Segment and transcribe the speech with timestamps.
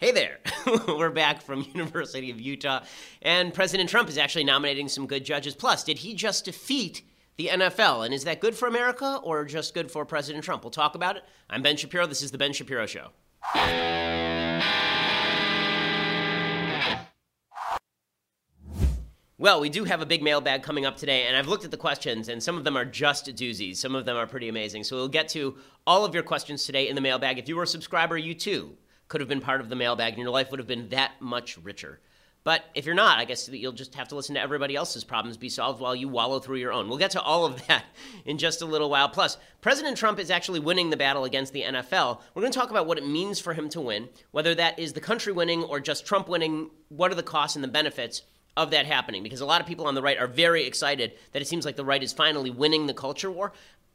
[0.00, 0.38] Hey there.
[0.88, 2.84] We're back from University of Utah
[3.20, 5.54] and President Trump is actually nominating some good judges.
[5.54, 7.02] Plus, did he just defeat
[7.36, 10.64] the NFL and is that good for America or just good for President Trump?
[10.64, 11.24] We'll talk about it.
[11.50, 12.06] I'm Ben Shapiro.
[12.06, 13.08] This is the Ben Shapiro show.
[19.36, 21.76] Well, we do have a big mailbag coming up today, and I've looked at the
[21.76, 23.76] questions, and some of them are just doozies.
[23.76, 24.84] Some of them are pretty amazing.
[24.84, 27.38] So we'll get to all of your questions today in the mailbag.
[27.38, 28.78] If you were a subscriber, you too
[29.10, 31.58] could have been part of the mailbag and your life would have been that much
[31.58, 31.98] richer.
[32.44, 35.36] But if you're not, I guess you'll just have to listen to everybody else's problems
[35.36, 36.88] be solved while you wallow through your own.
[36.88, 37.84] We'll get to all of that
[38.24, 39.08] in just a little while.
[39.08, 42.20] Plus, President Trump is actually winning the battle against the NFL.
[42.34, 44.92] We're going to talk about what it means for him to win, whether that is
[44.94, 46.70] the country winning or just Trump winning.
[46.88, 48.22] What are the costs and the benefits
[48.56, 49.22] of that happening?
[49.22, 51.76] Because a lot of people on the right are very excited that it seems like
[51.76, 53.52] the right is finally winning the culture war.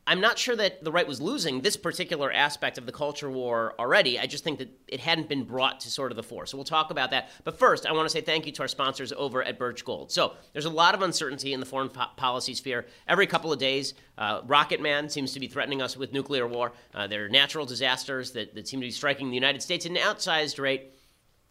[0.08, 3.74] I'm not sure that the right was losing this particular aspect of the culture war
[3.80, 4.20] already.
[4.20, 6.46] I just think that it hadn't been brought to sort of the fore.
[6.46, 7.30] So we'll talk about that.
[7.44, 10.12] But first, I want to say thank you to our sponsors over at Birch Gold.
[10.12, 12.86] So there's a lot of uncertainty in the foreign po- policy sphere.
[13.08, 16.74] Every couple of days, uh, Rocket Man seems to be threatening us with nuclear war.
[16.94, 19.92] Uh, there are natural disasters that, that seem to be striking the United States at
[19.92, 20.92] an outsized rate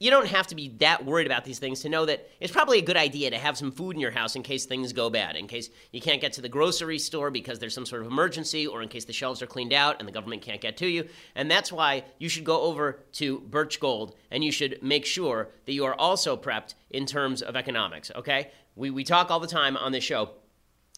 [0.05, 2.79] you don't have to be that worried about these things to know that it's probably
[2.79, 5.35] a good idea to have some food in your house in case things go bad,
[5.35, 8.67] in case you can't get to the grocery store because there's some sort of emergency,
[8.67, 11.09] or in case the shelves are cleaned out and the government can't get to you.
[11.35, 15.49] And that's why you should go over to Birch Gold and you should make sure
[15.65, 18.51] that you are also prepped in terms of economics, okay?
[18.77, 20.33] We, we talk all the time on this show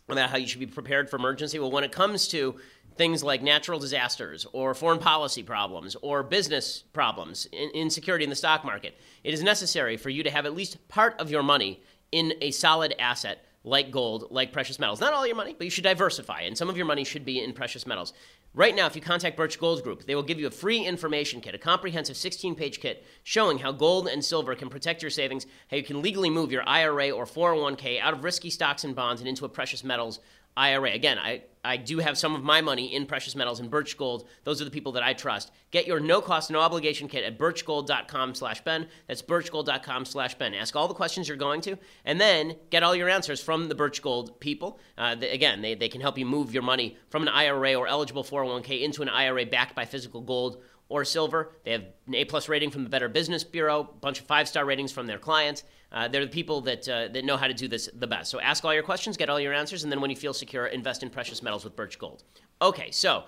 [0.08, 1.60] about how you should be prepared for emergency.
[1.60, 2.56] Well, when it comes to
[2.96, 8.36] things like natural disasters or foreign policy problems or business problems, in- insecurity in the
[8.36, 11.82] stock market, it is necessary for you to have at least part of your money
[12.12, 15.00] in a solid asset like gold, like precious metals.
[15.00, 17.42] Not all your money, but you should diversify, and some of your money should be
[17.42, 18.12] in precious metals.
[18.54, 21.40] Right now, if you contact Birch Gold Group, they will give you a free information
[21.40, 25.46] kit, a comprehensive 16 page kit showing how gold and silver can protect your savings,
[25.68, 29.20] how you can legally move your IRA or 401k out of risky stocks and bonds
[29.20, 30.20] and into a precious metals
[30.56, 30.92] IRA.
[30.92, 34.28] Again, I, I do have some of my money in precious metals and Birch Gold.
[34.44, 35.50] Those are the people that I trust.
[35.70, 38.88] Get your no cost, no obligation kit at birchgold.com slash Ben.
[39.08, 40.54] That's birchgold.com slash Ben.
[40.54, 43.74] Ask all the questions you're going to, and then get all your answers from the
[43.74, 44.78] Birch Gold people.
[44.96, 48.24] Uh, again, they, they can help you move your money from an IRA or eligible
[48.24, 51.52] 401k into an IRA backed by physical gold or silver.
[51.64, 54.48] They have an A plus rating from the Better Business Bureau, a bunch of five
[54.48, 55.64] star ratings from their clients.
[55.92, 58.30] Uh, they're the people that uh, that know how to do this the best.
[58.30, 60.66] So ask all your questions, get all your answers, and then when you feel secure,
[60.66, 62.24] invest in precious metals with Birch Gold.
[62.60, 63.24] Okay, so.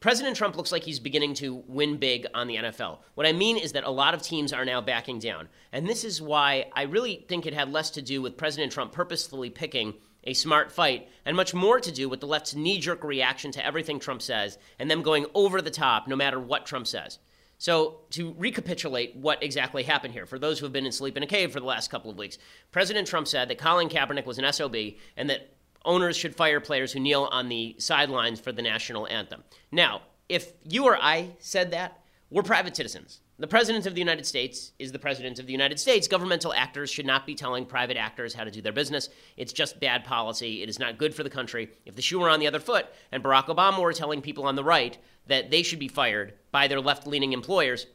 [0.00, 2.98] President Trump looks like he's beginning to win big on the NFL.
[3.14, 5.48] What I mean is that a lot of teams are now backing down.
[5.70, 8.90] And this is why I really think it had less to do with President Trump
[8.90, 13.02] purposefully picking a smart fight, and much more to do with the left's knee jerk
[13.04, 16.86] reaction to everything Trump says and them going over the top no matter what Trump
[16.86, 17.18] says.
[17.62, 21.22] So, to recapitulate what exactly happened here, for those who have been in sleep in
[21.22, 22.36] a cave for the last couple of weeks,
[22.72, 24.74] President Trump said that Colin Kaepernick was an SOB
[25.16, 29.44] and that owners should fire players who kneel on the sidelines for the national anthem.
[29.70, 33.20] Now, if you or I said that, we're private citizens.
[33.42, 36.06] The President of the United States is the President of the United States.
[36.06, 39.08] Governmental actors should not be telling private actors how to do their business.
[39.36, 40.62] It's just bad policy.
[40.62, 41.68] It is not good for the country.
[41.84, 44.54] If the shoe were on the other foot and Barack Obama were telling people on
[44.54, 47.88] the right that they should be fired by their left leaning employers,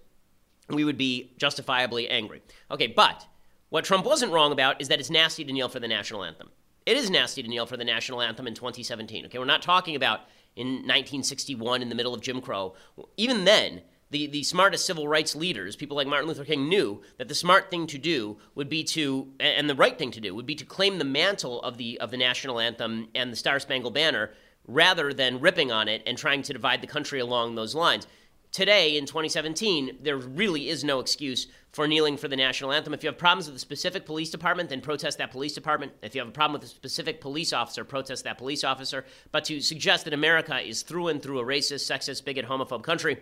[0.67, 2.41] we would be justifiably angry.
[2.69, 3.25] Okay, but
[3.69, 6.49] what Trump wasn't wrong about is that it's nasty to kneel for the national anthem.
[6.85, 9.27] It is nasty to kneel for the national anthem in 2017.
[9.27, 10.23] Okay, we're not talking about
[10.57, 12.75] in 1961 in the middle of Jim Crow.
[13.15, 17.28] Even then, the, the smartest civil rights leaders, people like Martin Luther King, knew that
[17.28, 20.45] the smart thing to do would be to, and the right thing to do, would
[20.45, 23.94] be to claim the mantle of the, of the national anthem and the Star Spangled
[23.94, 24.31] Banner
[24.66, 28.07] rather than ripping on it and trying to divide the country along those lines.
[28.51, 32.94] Today, in 2017, there really is no excuse for kneeling for the national anthem.
[32.94, 35.91] If you have problems with a specific police department, then protest that police department.
[36.01, 39.06] If you have a problem with a specific police officer, protest that police officer.
[39.31, 43.18] But to suggest that America is through and through a racist, sexist, bigot, homophobe country,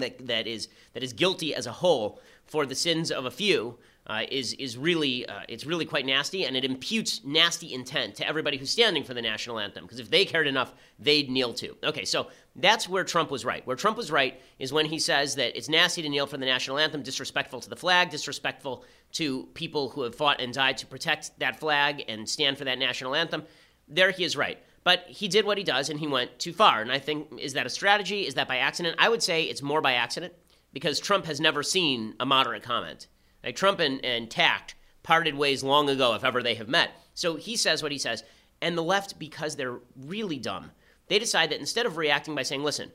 [0.00, 3.78] that, that is that is guilty as a whole for the sins of a few
[4.06, 8.26] uh, is is really uh, it's really quite nasty, and it imputes nasty intent to
[8.26, 9.84] everybody who's standing for the national anthem.
[9.84, 11.76] Because if they cared enough, they'd kneel too.
[11.84, 12.26] Okay, so
[12.56, 13.64] that's where Trump was right.
[13.66, 16.46] Where Trump was right is when he says that it's nasty to kneel for the
[16.46, 20.86] national anthem, disrespectful to the flag, disrespectful to people who have fought and died to
[20.86, 23.44] protect that flag and stand for that national anthem.
[23.86, 24.58] There he is right.
[24.82, 26.80] But he did what he does and he went too far.
[26.80, 28.26] And I think, is that a strategy?
[28.26, 28.96] Is that by accident?
[28.98, 30.32] I would say it's more by accident
[30.72, 33.06] because Trump has never seen a moderate comment.
[33.44, 36.90] Like Trump and, and Tact parted ways long ago, if ever they have met.
[37.14, 38.24] So he says what he says.
[38.62, 40.70] And the left, because they're really dumb,
[41.08, 42.92] they decide that instead of reacting by saying, listen,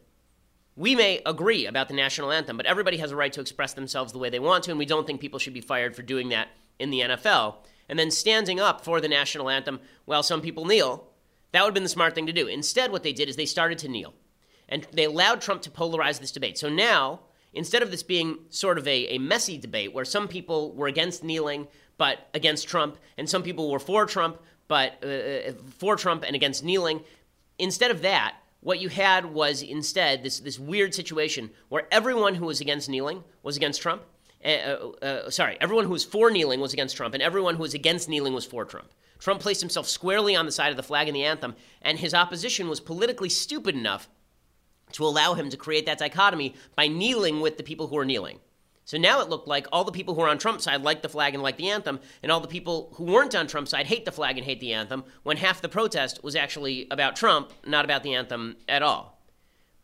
[0.76, 4.12] we may agree about the national anthem, but everybody has a right to express themselves
[4.12, 6.30] the way they want to, and we don't think people should be fired for doing
[6.30, 6.50] that
[6.80, 7.56] in the NFL.
[7.88, 11.08] And then standing up for the national anthem while some people kneel,
[11.56, 12.48] that would have been the smart thing to do.
[12.48, 14.14] Instead, what they did is they started to kneel.
[14.68, 16.58] And they allowed Trump to polarize this debate.
[16.58, 17.22] So now,
[17.54, 21.24] instead of this being sort of a, a messy debate where some people were against
[21.24, 21.68] kneeling
[21.98, 26.36] but against Trump, and some people were for Trump but uh, uh for Trump and
[26.36, 27.02] against kneeling,
[27.60, 32.46] instead of that, what you had was instead this, this weird situation where everyone who
[32.46, 34.02] was against kneeling was against Trump.
[34.46, 34.50] Uh,
[35.02, 37.74] uh, uh, sorry, everyone who was for kneeling was against Trump, and everyone who was
[37.74, 38.92] against kneeling was for Trump.
[39.18, 42.14] Trump placed himself squarely on the side of the flag and the anthem, and his
[42.14, 44.08] opposition was politically stupid enough
[44.92, 48.40] to allow him to create that dichotomy by kneeling with the people who are kneeling.
[48.84, 51.10] So now it looked like all the people who are on Trump's side like the
[51.10, 54.06] flag and like the anthem, and all the people who weren't on Trump's side hate
[54.06, 57.84] the flag and hate the anthem, when half the protest was actually about Trump, not
[57.84, 59.24] about the anthem at all.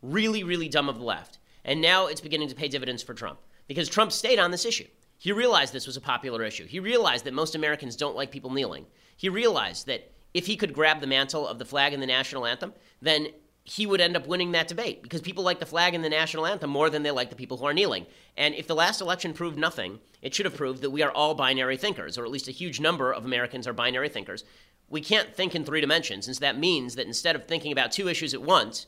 [0.04, 1.40] Really, really dumb of the left.
[1.66, 3.40] And now it's beginning to pay dividends for Trump
[3.72, 4.86] because Trump stayed on this issue.
[5.18, 6.66] He realized this was a popular issue.
[6.66, 8.86] He realized that most Americans don't like people kneeling.
[9.16, 12.46] He realized that if he could grab the mantle of the flag and the national
[12.46, 13.30] anthem, then
[13.64, 16.46] he would end up winning that debate because people like the flag and the national
[16.46, 18.06] anthem more than they like the people who are kneeling.
[18.36, 21.34] And if the last election proved nothing, it should have proved that we are all
[21.34, 24.44] binary thinkers, or at least a huge number of Americans are binary thinkers.
[24.90, 27.94] We can't think in three dimensions, and so that means that instead of thinking about
[27.94, 28.88] two issues at once,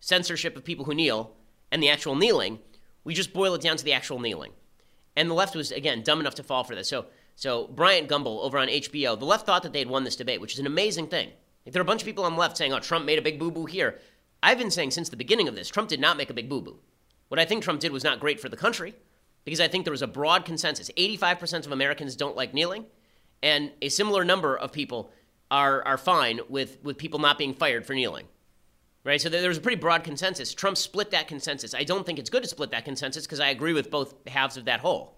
[0.00, 1.36] censorship of people who kneel
[1.70, 2.60] and the actual kneeling,
[3.06, 4.50] we just boil it down to the actual kneeling.
[5.14, 6.88] And the left was, again, dumb enough to fall for this.
[6.88, 7.06] So,
[7.36, 10.40] so Bryant Gumbel over on HBO, the left thought that they had won this debate,
[10.40, 11.30] which is an amazing thing.
[11.64, 13.22] Like, there are a bunch of people on the left saying, oh, Trump made a
[13.22, 14.00] big boo boo here.
[14.42, 16.60] I've been saying since the beginning of this, Trump did not make a big boo
[16.60, 16.80] boo.
[17.28, 18.92] What I think Trump did was not great for the country
[19.44, 20.90] because I think there was a broad consensus.
[20.98, 22.86] 85% of Americans don't like kneeling,
[23.40, 25.12] and a similar number of people
[25.48, 28.26] are, are fine with, with people not being fired for kneeling.
[29.06, 29.20] Right?
[29.20, 30.52] So there was a pretty broad consensus.
[30.52, 31.74] Trump split that consensus.
[31.74, 34.56] I don't think it's good to split that consensus because I agree with both halves
[34.56, 35.16] of that whole.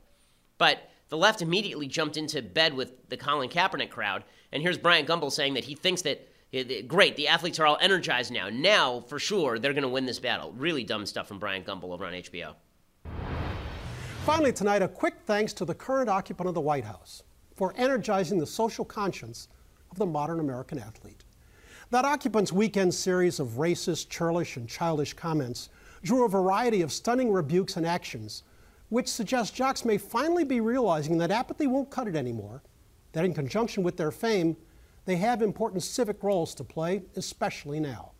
[0.59, 4.25] But the left immediately jumped into bed with the Colin Kaepernick crowd.
[4.53, 7.67] And here's Bryant Gumbel saying that he thinks that eh, eh, Great, the athletes are
[7.67, 8.51] all energized now.
[8.51, 10.53] Now, for sure, they're going to win this battle.
[10.53, 12.57] Really dumb stuff from Bryant Gumbel over on HBO.
[14.27, 17.23] Finally, tonight, a quick thanks to the current occupant of the White House
[17.57, 19.49] for energizing the social conscience
[19.91, 21.25] of the modern American athlete.
[21.91, 25.71] That occupant's weekend series of racist, churlish, and childish comments
[26.03, 28.43] drew a variety of stunning rebukes and actions,
[28.91, 32.63] which suggest jocks may finally be realizing that apathy won't cut it anymore,
[33.13, 34.55] that in conjunction with their fame,
[35.07, 38.11] they have important civic roles to play, especially now.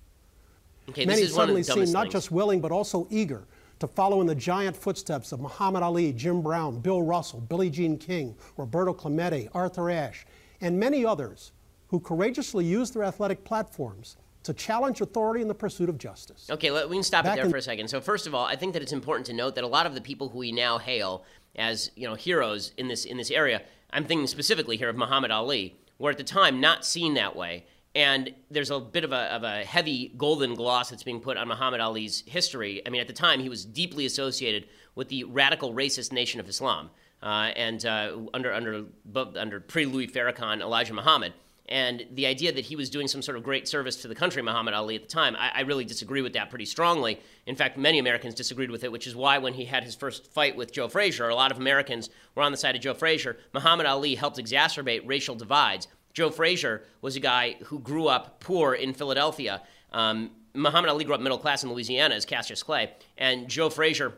[0.89, 2.13] Okay, Many suddenly seem not things.
[2.13, 3.47] just willing, but also eager
[3.81, 7.99] to follow in the giant footsteps of Muhammad Ali, Jim Brown, Bill Russell, Billie Jean
[7.99, 10.25] King, Roberto Clemente, Arthur Ashe,
[10.63, 11.53] and many others
[11.89, 16.49] who courageously use their athletic platforms to challenge authority in the pursuit of justice.
[16.51, 17.89] Okay, let, we can stop Back it there for a second.
[17.89, 19.95] So first of all, I think that it's important to note that a lot of
[19.95, 21.25] the people who we now hail
[21.57, 25.31] as you know heroes in this in this area, I'm thinking specifically here of Muhammad
[25.31, 27.67] Ali were at the time not seen that way.
[27.95, 31.49] And there's a bit of a, of a heavy golden gloss that's being put on
[31.49, 32.81] Muhammad Ali's history.
[32.87, 36.49] I mean, at the time, he was deeply associated with the radical racist Nation of
[36.49, 36.91] Islam,
[37.23, 41.33] uh, and uh, under under under pre Louis Farrakhan, Elijah Muhammad.
[41.69, 44.41] And the idea that he was doing some sort of great service to the country,
[44.41, 47.21] Muhammad Ali, at the time, I, I, really disagree with that pretty strongly.
[47.45, 50.33] In fact, many Americans disagreed with it, which is why when he had his first
[50.33, 53.37] fight with Joe Frazier, a lot of Americans were on the side of Joe Frazier.
[53.53, 55.89] Muhammad Ali helped exacerbate racial divides.
[56.15, 59.63] Joe Frazier was a guy who grew up poor in Philadelphia.
[59.93, 64.15] Um, Muhammad Ali grew up middle class in Louisville as Cassius Clay, and Joe Frazier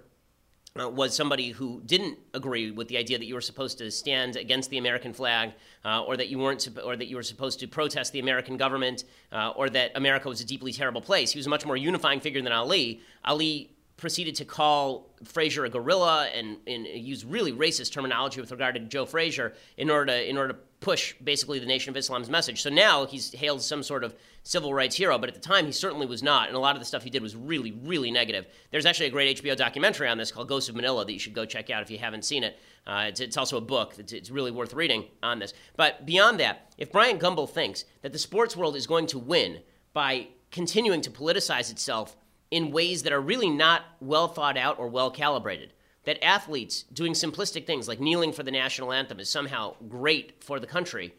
[0.79, 4.37] uh, was somebody who didn't agree with the idea that you were supposed to stand
[4.37, 5.53] against the American flag,
[5.85, 9.05] uh, or that you weren't, or that you were supposed to protest the American government,
[9.33, 11.33] uh, or that America was a deeply terrible place.
[11.33, 13.01] He was a much more unifying figure than Ali.
[13.25, 18.75] Ali proceeded to call Frazier a gorilla and, and use really racist terminology with regard
[18.75, 22.31] to Joe Frazier in order to in order to push basically the Nation of Islam's
[22.31, 22.63] message.
[22.63, 25.73] So now he's hailed some sort of civil rights hero, but at the time he
[25.73, 28.47] certainly was not, and a lot of the stuff he did was really, really negative.
[28.71, 31.35] There's actually a great HBO documentary on this called Ghosts of Manila that you should
[31.35, 32.59] go check out if you haven't seen it.
[32.87, 33.95] Uh, it's, it's, also a book.
[33.99, 35.53] It's, it's, really worth reading on this.
[35.77, 39.61] But beyond that, if Bryant Gumbel thinks that the sports world is going to win
[39.93, 42.17] by continuing to politicize itself
[42.51, 47.13] in ways that are really not well thought out or well calibrated, that athletes doing
[47.13, 51.15] simplistic things like kneeling for the national anthem is somehow great for the country.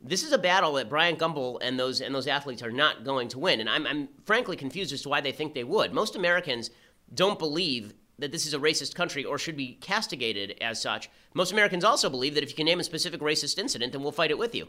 [0.00, 3.28] This is a battle that Bryant Gumbel and those and those athletes are not going
[3.28, 5.92] to win, and I'm, I'm frankly confused as to why they think they would.
[5.92, 6.70] Most Americans
[7.14, 11.10] don't believe that this is a racist country or should be castigated as such.
[11.34, 14.12] Most Americans also believe that if you can name a specific racist incident, then we'll
[14.12, 14.68] fight it with you.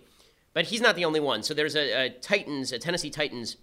[0.54, 1.44] But he's not the only one.
[1.44, 3.58] So there's a, a Titans, a Tennessee Titans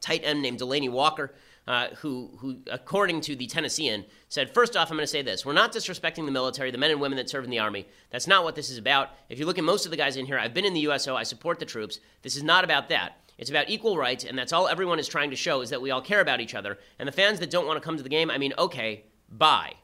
[0.00, 1.34] tight end named Delanie Walker
[1.70, 5.46] uh, who, who, according to the Tennessean, said, First off, I'm going to say this.
[5.46, 7.86] We're not disrespecting the military, the men and women that serve in the Army.
[8.10, 9.10] That's not what this is about.
[9.28, 11.14] If you look at most of the guys in here, I've been in the USO,
[11.14, 12.00] I support the troops.
[12.22, 13.18] This is not about that.
[13.38, 15.92] It's about equal rights, and that's all everyone is trying to show is that we
[15.92, 16.76] all care about each other.
[16.98, 19.74] And the fans that don't want to come to the game, I mean, okay, bye.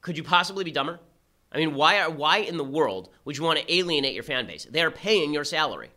[0.00, 0.98] Could you possibly be dumber?
[1.52, 4.46] I mean, why, are, why in the world would you want to alienate your fan
[4.46, 4.64] base?
[4.64, 5.90] They are paying your salary.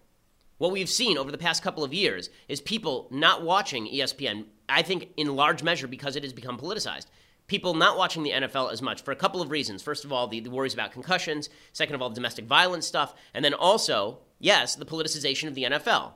[0.61, 4.83] What we've seen over the past couple of years is people not watching ESPN, I
[4.83, 7.07] think in large measure because it has become politicized.
[7.47, 9.81] People not watching the NFL as much for a couple of reasons.
[9.81, 11.49] First of all, the, the worries about concussions.
[11.73, 13.15] Second of all, the domestic violence stuff.
[13.33, 16.11] And then also, yes, the politicization of the NFL.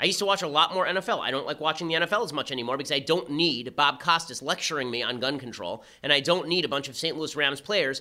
[0.00, 1.20] I used to watch a lot more NFL.
[1.20, 4.40] I don't like watching the NFL as much anymore because I don't need Bob Costas
[4.40, 7.14] lecturing me on gun control, and I don't need a bunch of St.
[7.14, 8.00] Louis Rams players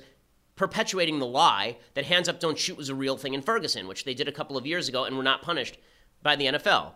[0.55, 4.05] perpetuating the lie that hands up, don't shoot was a real thing in Ferguson, which
[4.05, 5.77] they did a couple of years ago and were not punished
[6.21, 6.93] by the NFL.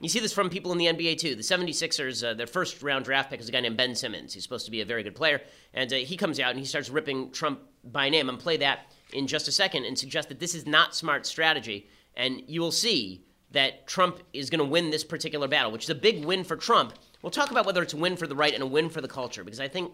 [0.00, 1.34] You see this from people in the NBA too.
[1.34, 4.32] The 76ers, uh, their first round draft pick is a guy named Ben Simmons.
[4.32, 5.42] He's supposed to be a very good player.
[5.74, 8.30] And uh, he comes out and he starts ripping Trump by name.
[8.30, 11.86] And play that in just a second and suggest that this is not smart strategy.
[12.16, 15.90] And you will see that Trump is going to win this particular battle, which is
[15.90, 16.94] a big win for Trump.
[17.20, 19.08] We'll talk about whether it's a win for the right and a win for the
[19.08, 19.92] culture, because I think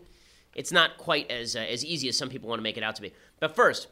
[0.57, 2.97] it's not quite as, uh, as easy as some people want to make it out
[2.97, 3.13] to be.
[3.39, 3.89] But first,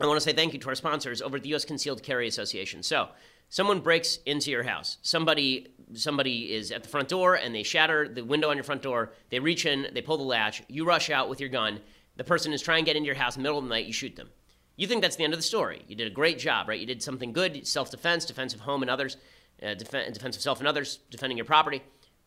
[0.00, 1.64] I want to say thank you to our sponsors over at the U.S.
[1.64, 2.82] Concealed Carry Association.
[2.82, 3.08] So,
[3.48, 4.96] someone breaks into your house.
[5.02, 8.80] Somebody somebody is at the front door and they shatter the window on your front
[8.80, 9.12] door.
[9.30, 10.62] They reach in, they pull the latch.
[10.68, 11.80] You rush out with your gun.
[12.16, 13.86] The person is trying to get into your house in the middle of the night.
[13.86, 14.28] You shoot them.
[14.76, 15.82] You think that's the end of the story.
[15.88, 16.78] You did a great job, right?
[16.78, 19.16] You did something good: self-defense, defense of home and others,
[19.60, 21.82] uh, def- defense of self and others, defending your property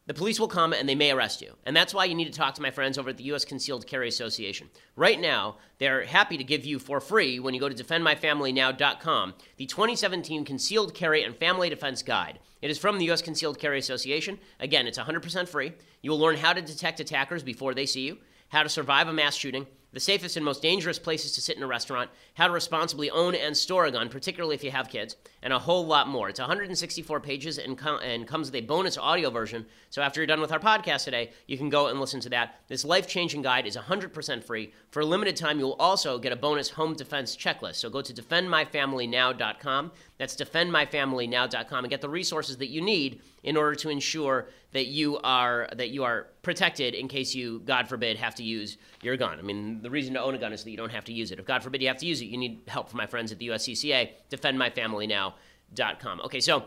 [0.06, 1.56] the police will come and they may arrest you.
[1.66, 3.46] And that's why you need to talk to my friends over at the U.S.
[3.46, 4.70] Concealed Carry Association.
[4.96, 9.66] Right now, they're happy to give you for free when you go to defendmyfamilynow.com the
[9.66, 12.40] 2017 Concealed Carry and Family Defense Guide.
[12.62, 13.22] It is from the U.S.
[13.22, 14.40] Concealed Carry Association.
[14.60, 15.74] Again, it's 100% free.
[16.02, 18.18] You will learn how to detect attackers before they see you,
[18.50, 21.64] how to survive a mass shooting, the safest and most dangerous places to sit in
[21.64, 25.16] a restaurant, how to responsibly own and store a gun, particularly if you have kids,
[25.44, 26.30] and a whole lot more.
[26.30, 29.66] It's 164 pages and, com- and comes with a bonus audio version.
[29.92, 32.56] So after you're done with our podcast today, you can go and listen to that.
[32.68, 34.74] This life changing guide is 100% free.
[34.90, 37.76] For a limited time, you'll also get a bonus home defense checklist.
[37.76, 39.92] So go to defendmyfamilynow.com.
[40.18, 45.20] That's defendmyfamilynow.com and get the resources that you need in order to ensure that you
[45.20, 49.40] are that you are protected in case you, God forbid, have to use your gun.
[49.40, 51.32] I mean, the reason to own a gun is that you don't have to use
[51.32, 51.40] it.
[51.40, 53.40] If God forbid you have to use it, you need help from my friends at
[53.40, 54.12] the USCCA.
[54.30, 56.22] DefendMyFamilyNow.com.
[56.26, 56.66] Okay, so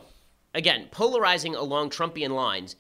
[0.55, 2.77] again, polarizing along Trumpian lines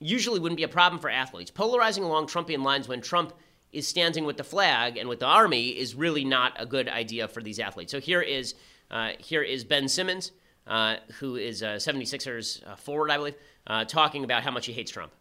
[0.00, 1.50] usually wouldn't be a problem for athletes.
[1.50, 3.32] Polarizing along Trumpian lines when Trump
[3.72, 7.28] is standing with the flag and with the army is really not a good idea
[7.28, 7.92] for these athletes.
[7.92, 8.54] So here is
[8.90, 10.32] uh, here is Ben Simmons,
[10.66, 13.34] uh, who is a 76ers uh, forward, I believe,
[13.66, 15.12] uh, talking about how much he hates Trump.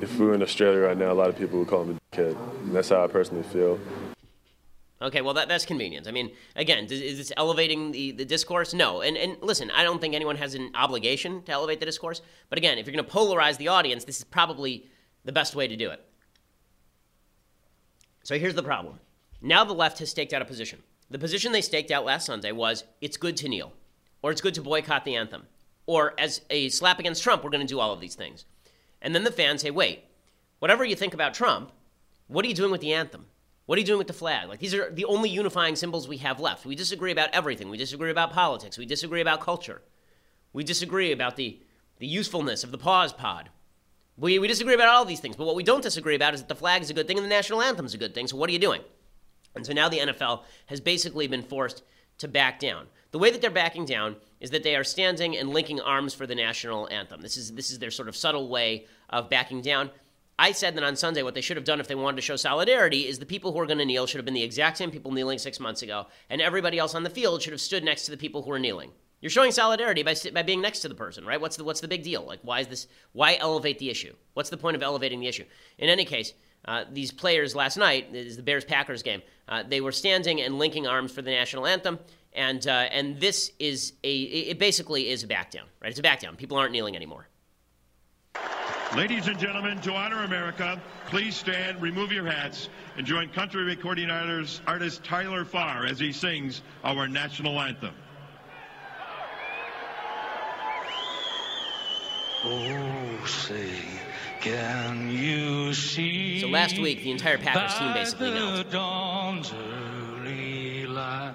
[0.00, 2.36] If we were in Australia right now, a lot of people would call him kid.
[2.62, 3.78] And that's how I personally feel.
[5.02, 6.06] Okay, well, that, that's convenient.
[6.06, 8.72] I mean, again, is this elevating the, the discourse?
[8.72, 9.02] No.
[9.02, 12.22] And, and listen, I don't think anyone has an obligation to elevate the discourse.
[12.48, 14.86] But again, if you're going to polarize the audience, this is probably
[15.24, 16.02] the best way to do it.
[18.22, 19.00] So here's the problem.
[19.42, 20.82] Now the left has staked out a position.
[21.10, 23.74] The position they staked out last Sunday was it's good to kneel,
[24.22, 25.42] or it's good to boycott the anthem,
[25.84, 28.46] or as a slap against Trump, we're going to do all of these things.
[29.02, 30.04] And then the fans say, wait,
[30.60, 31.72] whatever you think about Trump,
[32.26, 33.26] what are you doing with the anthem?
[33.66, 34.48] What are you doing with the flag?
[34.48, 36.66] Like, these are the only unifying symbols we have left.
[36.66, 37.70] We disagree about everything.
[37.70, 38.76] We disagree about politics.
[38.76, 39.80] We disagree about culture.
[40.52, 41.60] We disagree about the,
[41.98, 43.48] the usefulness of the pause pod.
[44.16, 45.36] We, we disagree about all these things.
[45.36, 47.24] But what we don't disagree about is that the flag is a good thing and
[47.24, 48.26] the national anthem is a good thing.
[48.26, 48.82] So, what are you doing?
[49.54, 51.82] And so now the NFL has basically been forced
[52.18, 52.86] to back down.
[53.12, 56.26] The way that they're backing down is that they are standing and linking arms for
[56.26, 57.22] the national anthem.
[57.22, 59.90] This is this is their sort of subtle way of backing down.
[60.38, 62.36] I said that on Sunday, what they should have done if they wanted to show
[62.36, 64.90] solidarity is the people who are going to kneel should have been the exact same
[64.90, 68.04] people kneeling six months ago, and everybody else on the field should have stood next
[68.06, 68.90] to the people who are kneeling.
[69.20, 71.40] You're showing solidarity by, by being next to the person, right?
[71.40, 72.24] What's the, what's the big deal?
[72.26, 72.88] Like, why is this?
[73.12, 74.14] Why elevate the issue?
[74.34, 75.44] What's the point of elevating the issue?
[75.78, 76.34] In any case,
[76.66, 80.58] uh, these players last night, is the Bears Packers game, uh, they were standing and
[80.58, 81.98] linking arms for the national anthem,
[82.32, 85.90] and uh, and this is a it basically is a back down, right?
[85.90, 86.36] It's a back down.
[86.36, 87.28] People aren't kneeling anymore.
[88.96, 94.08] Ladies and gentlemen, to honor America, please stand, remove your hats, and join country recording
[94.08, 97.92] artist, artist Tyler Farr as he sings our national anthem.
[102.44, 103.80] Oh, say,
[104.40, 106.40] can you see?
[106.40, 108.70] So last week, the entire Packers team basically knelt.
[108.70, 111.34] Dawn's early light,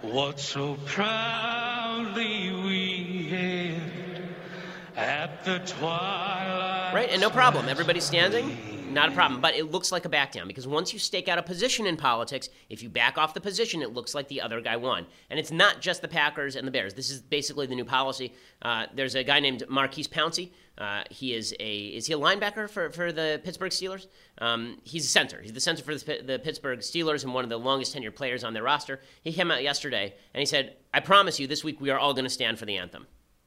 [0.00, 4.17] what so proudly we hailed
[4.98, 7.68] at the twilight Right, and no problem.
[7.68, 9.42] Everybody's standing, not a problem.
[9.42, 11.98] But it looks like a back down because once you stake out a position in
[11.98, 15.06] politics, if you back off the position, it looks like the other guy won.
[15.28, 16.94] And it's not just the Packers and the Bears.
[16.94, 18.32] This is basically the new policy.
[18.62, 20.50] Uh, there's a guy named Maurkice Pouncey.
[20.78, 24.06] Uh, he is a is he a linebacker for, for the Pittsburgh Steelers?
[24.38, 25.42] Um, he's a center.
[25.42, 28.44] He's the center for the, the Pittsburgh Steelers and one of the longest tenured players
[28.44, 29.00] on their roster.
[29.22, 32.14] He came out yesterday and he said, "I promise you, this week we are all
[32.14, 33.06] going to stand for the anthem."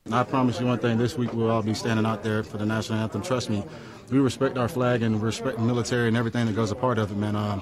[0.09, 2.65] I promise you one thing: this week we'll all be standing out there for the
[2.65, 3.21] national anthem.
[3.21, 3.63] Trust me,
[4.09, 7.11] we respect our flag and respect the military and everything that goes a part of
[7.11, 7.35] it, man.
[7.35, 7.61] Um,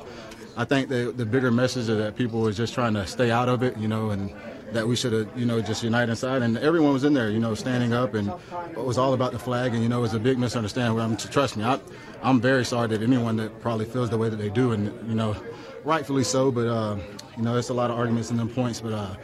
[0.56, 3.50] I think the the bigger message is that people are just trying to stay out
[3.50, 4.34] of it, you know, and
[4.72, 6.42] that we should have, you know, just unite inside.
[6.42, 8.30] And everyone was in there, you know, standing up, and
[8.72, 9.74] it was all about the flag.
[9.74, 10.98] And you know, it was a big misunderstanding.
[10.98, 11.78] I'm, trust me, I,
[12.24, 15.16] I'm very sorry that anyone that probably feels the way that they do, and you
[15.16, 15.36] know,
[15.84, 16.52] rightfully so.
[16.52, 16.98] But uh,
[17.36, 18.94] you know, it's a lot of arguments and them points, but.
[18.94, 19.16] Uh,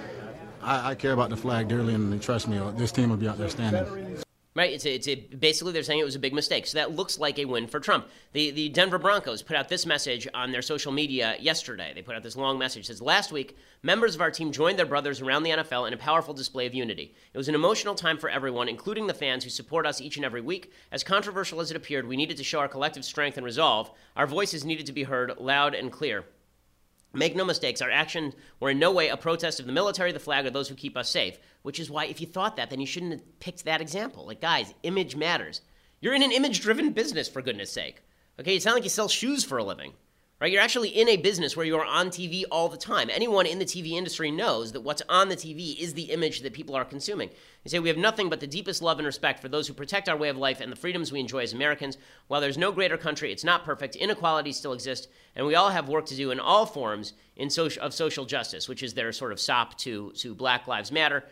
[0.65, 3.37] I, I care about the flag dearly, and trust me, this team will be out
[3.37, 4.23] there standing.
[4.55, 4.71] Right.
[4.71, 6.65] It's a, it's a, basically they're saying it was a big mistake.
[6.65, 8.07] So that looks like a win for Trump.
[8.31, 11.91] The the Denver Broncos put out this message on their social media yesterday.
[11.93, 12.83] They put out this long message.
[12.83, 15.93] It says last week, members of our team joined their brothers around the NFL in
[15.93, 17.13] a powerful display of unity.
[17.33, 20.23] It was an emotional time for everyone, including the fans who support us each and
[20.23, 20.71] every week.
[20.89, 23.91] As controversial as it appeared, we needed to show our collective strength and resolve.
[24.15, 26.23] Our voices needed to be heard loud and clear.
[27.15, 30.19] Make no mistakes, our actions were in no way a protest of the military, the
[30.19, 31.37] flag, or those who keep us safe.
[31.61, 34.25] Which is why, if you thought that, then you shouldn't have picked that example.
[34.25, 35.61] Like, guys, image matters.
[36.01, 38.01] You're in an image driven business, for goodness sake.
[38.39, 39.93] Okay, it's not like you sell shoes for a living
[40.45, 40.51] right?
[40.51, 43.09] You're actually in a business where you're on TV all the time.
[43.11, 46.53] Anyone in the TV industry knows that what's on the TV is the image that
[46.53, 47.31] people are consuming.
[47.63, 50.07] They say we have nothing but the deepest love and respect for those who protect
[50.07, 51.97] our way of life and the freedoms we enjoy as Americans.
[52.27, 53.95] While there's no greater country, it's not perfect.
[53.95, 57.49] Inequalities still exist, and we all have work to do in all forms in
[57.81, 61.23] of social justice, which is their sort of sop to, to Black Lives Matter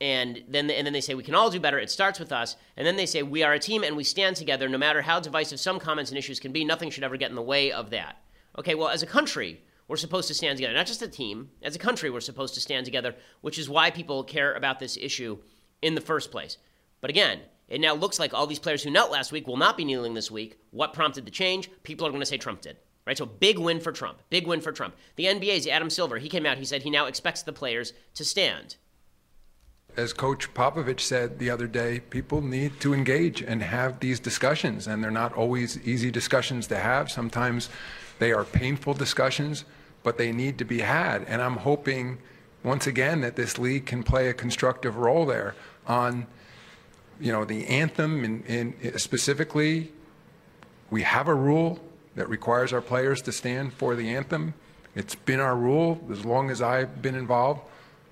[0.00, 1.78] and then and then they say we can all do better.
[1.78, 4.34] It starts with us, and then they say we are a team and we stand
[4.36, 4.66] together.
[4.66, 7.36] No matter how divisive some comments and issues can be, nothing should ever get in
[7.36, 8.16] the way of that.
[8.58, 11.50] Okay, well, as a country, we're supposed to stand together, not just a team.
[11.62, 14.96] As a country, we're supposed to stand together, which is why people care about this
[14.96, 15.38] issue
[15.82, 16.58] in the first place.
[17.00, 19.76] But again, it now looks like all these players who knelt last week will not
[19.76, 20.58] be kneeling this week.
[20.70, 21.70] What prompted the change?
[21.82, 22.76] People are going to say Trump did.
[23.06, 23.16] Right?
[23.16, 24.20] So big win for Trump.
[24.28, 24.94] Big win for Trump.
[25.16, 28.24] The NBA's Adam Silver, he came out, he said he now expects the players to
[28.24, 28.76] stand
[29.96, 34.86] as Coach Popovich said the other day, people need to engage and have these discussions,
[34.86, 37.10] and they're not always easy discussions to have.
[37.10, 37.68] Sometimes
[38.20, 39.64] they are painful discussions,
[40.04, 41.24] but they need to be had.
[41.24, 42.18] And I'm hoping,
[42.62, 45.56] once again, that this league can play a constructive role there
[45.88, 46.28] on,
[47.18, 48.22] you know, the anthem.
[48.22, 49.90] And in specifically,
[50.88, 51.80] we have a rule
[52.14, 54.54] that requires our players to stand for the anthem.
[54.94, 57.62] It's been our rule as long as I've been involved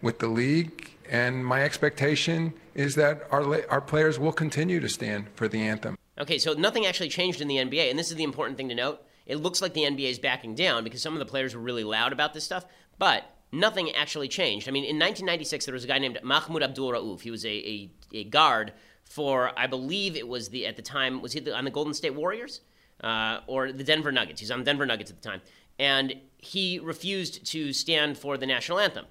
[0.02, 5.26] with the league and my expectation is that our, our players will continue to stand
[5.34, 5.96] for the anthem.
[6.18, 8.74] Okay, so nothing actually changed in the NBA, and this is the important thing to
[8.74, 9.02] note.
[9.28, 11.84] It looks like the NBA is backing down because some of the players were really
[11.84, 12.64] loud about this stuff,
[12.98, 14.68] but nothing actually changed.
[14.68, 17.20] I mean, in 1996, there was a guy named Mahmoud Abdul Rauf.
[17.20, 18.72] He was a, a, a, guard
[19.04, 22.14] for, I believe it was the, at the time, was he on the Golden State
[22.14, 22.62] Warriors?
[23.00, 24.40] Uh, or the Denver Nuggets.
[24.40, 25.40] He's on Denver Nuggets at the time.
[25.78, 29.06] And he refused to stand for the national anthem.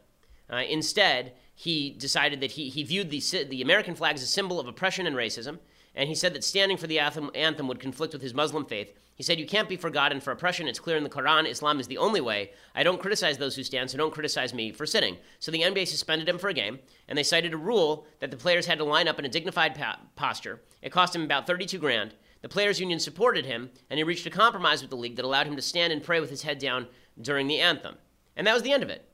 [0.51, 4.59] Uh, instead, he decided that he, he viewed the, the American flag as a symbol
[4.59, 5.59] of oppression and racism,
[5.95, 8.93] and he said that standing for the anthem would conflict with his Muslim faith.
[9.17, 10.67] He said, You can't be for God and for oppression.
[10.67, 12.51] It's clear in the Quran, Islam is the only way.
[12.73, 15.17] I don't criticize those who stand, so don't criticize me for sitting.
[15.39, 18.37] So the NBA suspended him for a game, and they cited a rule that the
[18.37, 20.61] players had to line up in a dignified pa- posture.
[20.81, 22.13] It cost him about 32 grand.
[22.41, 25.47] The players' union supported him, and he reached a compromise with the league that allowed
[25.47, 26.87] him to stand and pray with his head down
[27.19, 27.95] during the anthem.
[28.35, 29.09] And that was the end of it.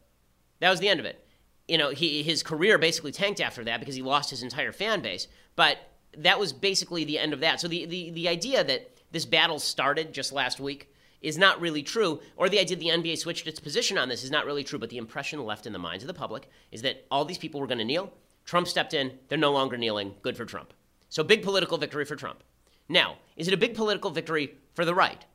[0.60, 1.24] That was the end of it
[1.68, 5.02] you know, he, his career basically tanked after that because he lost his entire fan
[5.02, 5.28] base.
[5.56, 5.78] But
[6.18, 7.60] that was basically the end of that.
[7.60, 11.84] So the, the, the idea that this battle started just last week is not really
[11.84, 14.78] true, or the idea the NBA switched its position on this is not really true,
[14.78, 17.62] but the impression left in the minds of the public is that all these people
[17.62, 18.12] were going to kneel.
[18.44, 20.16] Trump stepped in, they're no longer kneeling.
[20.22, 20.74] Good for Trump.
[21.08, 22.44] So, big political victory for Trump.
[22.90, 25.26] Now, is it a big political victory for the right?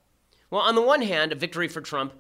[0.51, 2.13] Well, on the one hand, a victory for Trump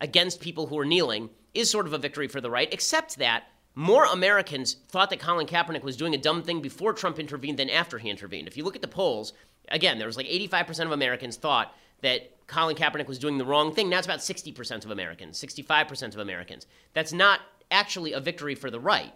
[0.00, 3.44] against people who are kneeling is sort of a victory for the right, except that
[3.74, 7.70] more Americans thought that Colin Kaepernick was doing a dumb thing before Trump intervened than
[7.70, 8.48] after he intervened.
[8.48, 9.32] If you look at the polls,
[9.72, 13.74] again, there was like 85% of Americans thought that Colin Kaepernick was doing the wrong
[13.74, 13.88] thing.
[13.88, 16.66] Now it's about 60% of Americans, 65% of Americans.
[16.92, 19.12] That's not actually a victory for the right.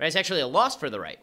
[0.00, 0.06] Right?
[0.06, 1.18] It's actually a loss for the right.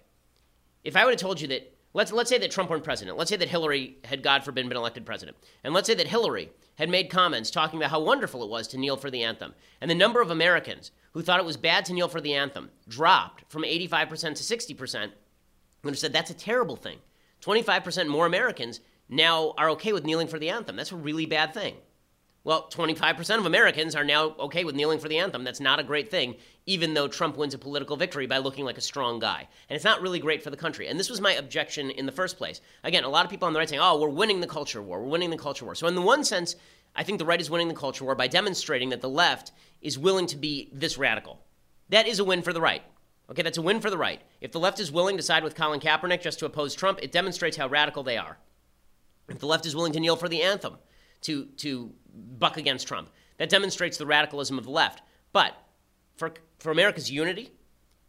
[0.84, 3.17] If I would have told you that Let's, let's say that Trump weren't president.
[3.17, 5.36] Let's say that Hillary had, God forbid, been elected president.
[5.63, 8.78] And let's say that Hillary had made comments talking about how wonderful it was to
[8.78, 9.54] kneel for the anthem.
[9.82, 12.69] And the number of Americans who thought it was bad to kneel for the anthem
[12.88, 15.12] dropped from 85% to 60%,
[15.84, 17.00] would have said that's a terrible thing.
[17.42, 20.76] 25% more Americans now are okay with kneeling for the anthem.
[20.76, 21.76] That's a really bad thing.
[22.44, 25.44] Well, 25% of Americans are now okay with kneeling for the anthem.
[25.44, 28.80] That's not a great thing, even though Trump wins a political victory by looking like
[28.80, 29.48] a strong guy.
[29.70, 30.88] And it's not really great for the country.
[30.88, 32.60] And this was my objection in the first place.
[32.84, 35.04] Again, a lot of people on the right saying, oh, we're winning the culture war.
[35.04, 35.76] We're winning the culture war.
[35.76, 36.56] So, in the one sense,
[36.96, 40.00] I think the right is winning the culture war by demonstrating that the left is
[40.00, 41.40] willing to be this radical.
[41.90, 42.82] That is a win for the right.
[43.32, 44.22] Okay, that's a win for the right.
[44.41, 47.13] If the left is willing to side with Colin Kaepernick just to oppose Trump, it
[47.13, 48.38] demonstrates how radical they are.
[49.30, 50.78] If the left is willing to kneel for the anthem,
[51.22, 51.91] to, to
[52.38, 53.10] buck against Trump.
[53.38, 55.02] That demonstrates the radicalism of the left.
[55.32, 55.56] But
[56.15, 57.52] for, for America's unity,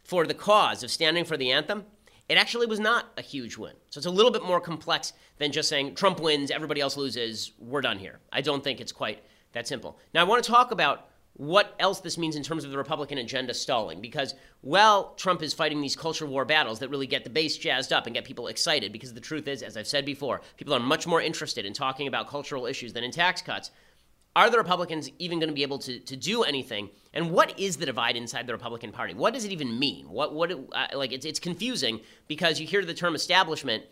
[0.03, 1.85] for the cause of standing for the anthem,
[2.27, 3.73] it actually was not a huge win.
[3.89, 7.51] So it's a little bit more complex than just saying Trump wins, everybody else loses,
[7.59, 8.19] we're done here.
[8.31, 9.97] I don't think it's quite that simple.
[10.13, 13.17] Now, I want to talk about what else this means in terms of the Republican
[13.17, 14.01] agenda stalling.
[14.01, 17.91] Because while Trump is fighting these culture war battles that really get the base jazzed
[17.91, 20.79] up and get people excited, because the truth is, as I've said before, people are
[20.79, 23.71] much more interested in talking about cultural issues than in tax cuts.
[24.35, 26.89] Are the Republicans even going to be able to, to do anything?
[27.13, 29.13] And what is the divide inside the Republican Party?
[29.13, 30.09] What does it even mean?
[30.09, 33.83] What what uh, like it's it's confusing because you hear the term establishment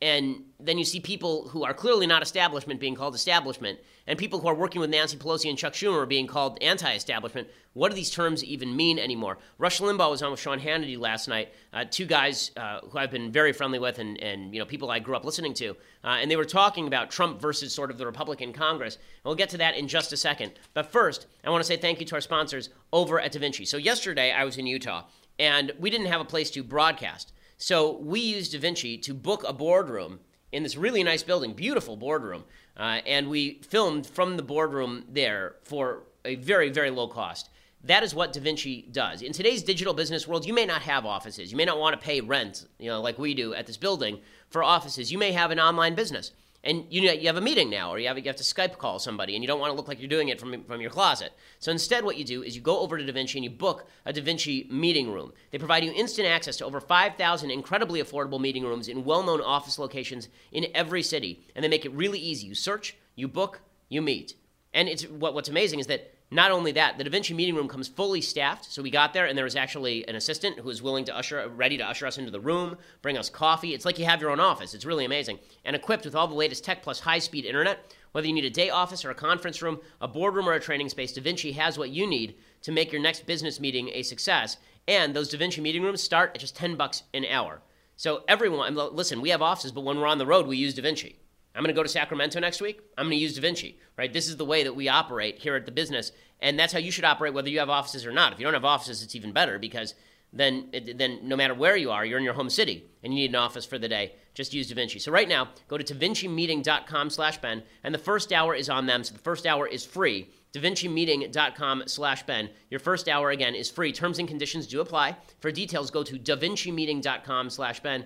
[0.00, 4.38] and then you see people who are clearly not establishment being called establishment, and people
[4.38, 7.48] who are working with Nancy Pelosi and Chuck Schumer are being called anti establishment.
[7.74, 9.38] What do these terms even mean anymore?
[9.58, 13.10] Rush Limbaugh was on with Sean Hannity last night, uh, two guys uh, who I've
[13.10, 16.18] been very friendly with and, and you know, people I grew up listening to, uh,
[16.20, 18.96] and they were talking about Trump versus sort of the Republican Congress.
[18.96, 20.52] And we'll get to that in just a second.
[20.74, 23.66] But first, I want to say thank you to our sponsors over at DaVinci.
[23.66, 25.04] So, yesterday I was in Utah,
[25.38, 27.32] and we didn't have a place to broadcast.
[27.58, 30.20] So we used DaVinci to book a boardroom
[30.52, 32.44] in this really nice building, beautiful boardroom,
[32.76, 37.50] uh, and we filmed from the boardroom there for a very, very low cost.
[37.82, 39.22] That is what DaVinci does.
[39.22, 41.50] In today's digital business world, you may not have offices.
[41.50, 44.20] You may not want to pay rent, you know, like we do at this building
[44.50, 45.10] for offices.
[45.10, 46.32] You may have an online business
[46.64, 48.78] and you know, you have a meeting now, or you have, you have to Skype
[48.78, 50.90] call somebody, and you don't want to look like you're doing it from, from your
[50.90, 51.32] closet.
[51.60, 54.12] So instead, what you do is you go over to DaVinci and you book a
[54.12, 55.32] DaVinci meeting room.
[55.50, 59.40] They provide you instant access to over 5,000 incredibly affordable meeting rooms in well known
[59.40, 62.48] office locations in every city, and they make it really easy.
[62.48, 64.34] You search, you book, you meet.
[64.74, 67.88] And it's what, what's amazing is that not only that, the DaVinci meeting room comes
[67.88, 68.70] fully staffed.
[68.70, 71.48] So we got there, and there was actually an assistant who was willing to usher,
[71.48, 73.72] ready to usher us into the room, bring us coffee.
[73.72, 74.74] It's like you have your own office.
[74.74, 75.38] It's really amazing.
[75.64, 77.94] And equipped with all the latest tech plus high speed internet.
[78.12, 80.88] Whether you need a day office or a conference room, a boardroom or a training
[80.90, 84.58] space, DaVinci has what you need to make your next business meeting a success.
[84.86, 87.62] And those DaVinci meeting rooms start at just 10 bucks an hour.
[87.96, 91.16] So everyone, listen, we have offices, but when we're on the road, we use DaVinci.
[91.58, 92.80] I'm going to go to Sacramento next week.
[92.96, 94.12] I'm going to use DaVinci, right?
[94.12, 96.92] This is the way that we operate here at the business, and that's how you
[96.92, 98.32] should operate, whether you have offices or not.
[98.32, 99.94] If you don't have offices, it's even better because
[100.32, 103.30] then, then no matter where you are, you're in your home city and you need
[103.30, 104.12] an office for the day.
[104.34, 105.00] Just use DaVinci.
[105.00, 109.02] So right now, go to DaVinciMeeting.com/ben, and the first hour is on them.
[109.02, 110.30] So the first hour is free.
[110.52, 112.50] DaVinciMeeting.com/ben.
[112.70, 113.90] Your first hour again is free.
[113.90, 115.16] Terms and conditions do apply.
[115.40, 118.04] For details, go to DaVinciMeeting.com/ben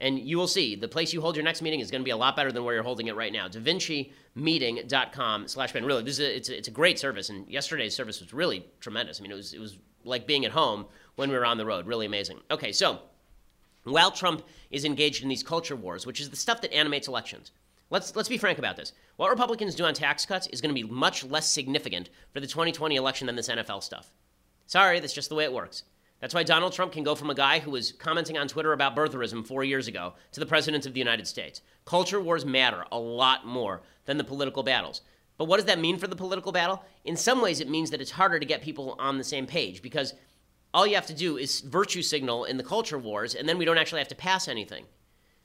[0.00, 2.10] and you will see the place you hold your next meeting is going to be
[2.10, 3.48] a lot better than where you're holding it right now.
[3.48, 5.84] DaVinciMeeting.com slash Ben.
[5.84, 8.64] Really, this is a, it's, a, it's a great service, and yesterday's service was really
[8.80, 9.20] tremendous.
[9.20, 11.66] I mean, it was, it was like being at home when we were on the
[11.66, 11.86] road.
[11.86, 12.40] Really amazing.
[12.50, 13.00] Okay, so
[13.84, 17.52] while Trump is engaged in these culture wars, which is the stuff that animates elections,
[17.90, 18.92] let's, let's be frank about this.
[19.16, 22.46] What Republicans do on tax cuts is going to be much less significant for the
[22.46, 24.12] 2020 election than this NFL stuff.
[24.66, 25.84] Sorry, that's just the way it works.
[26.20, 28.96] That's why Donald Trump can go from a guy who was commenting on Twitter about
[28.96, 31.62] birtherism four years ago to the President of the United States.
[31.84, 35.02] Culture wars matter a lot more than the political battles.
[35.36, 36.82] But what does that mean for the political battle?
[37.04, 39.80] In some ways, it means that it's harder to get people on the same page
[39.80, 40.14] because
[40.74, 43.64] all you have to do is virtue signal in the culture wars, and then we
[43.64, 44.84] don't actually have to pass anything.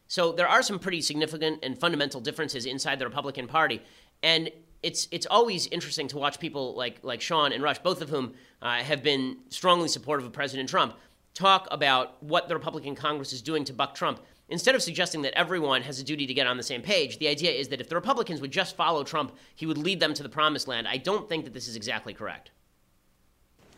[0.08, 3.82] So there are some pretty significant and fundamental differences inside the Republican Party.
[4.22, 4.50] And
[4.84, 8.34] it's it's always interesting to watch people like like Sean and Rush, both of whom
[8.62, 10.96] uh, have been strongly supportive of President Trump,
[11.34, 14.19] talk about what the Republican Congress is doing to buck Trump.
[14.50, 17.30] Instead of suggesting that everyone has a duty to get on the same page, the
[17.30, 20.22] idea is that if the Republicans would just follow Trump, he would lead them to
[20.22, 20.88] the promised land.
[20.88, 22.52] I don't think that this is exactly correct.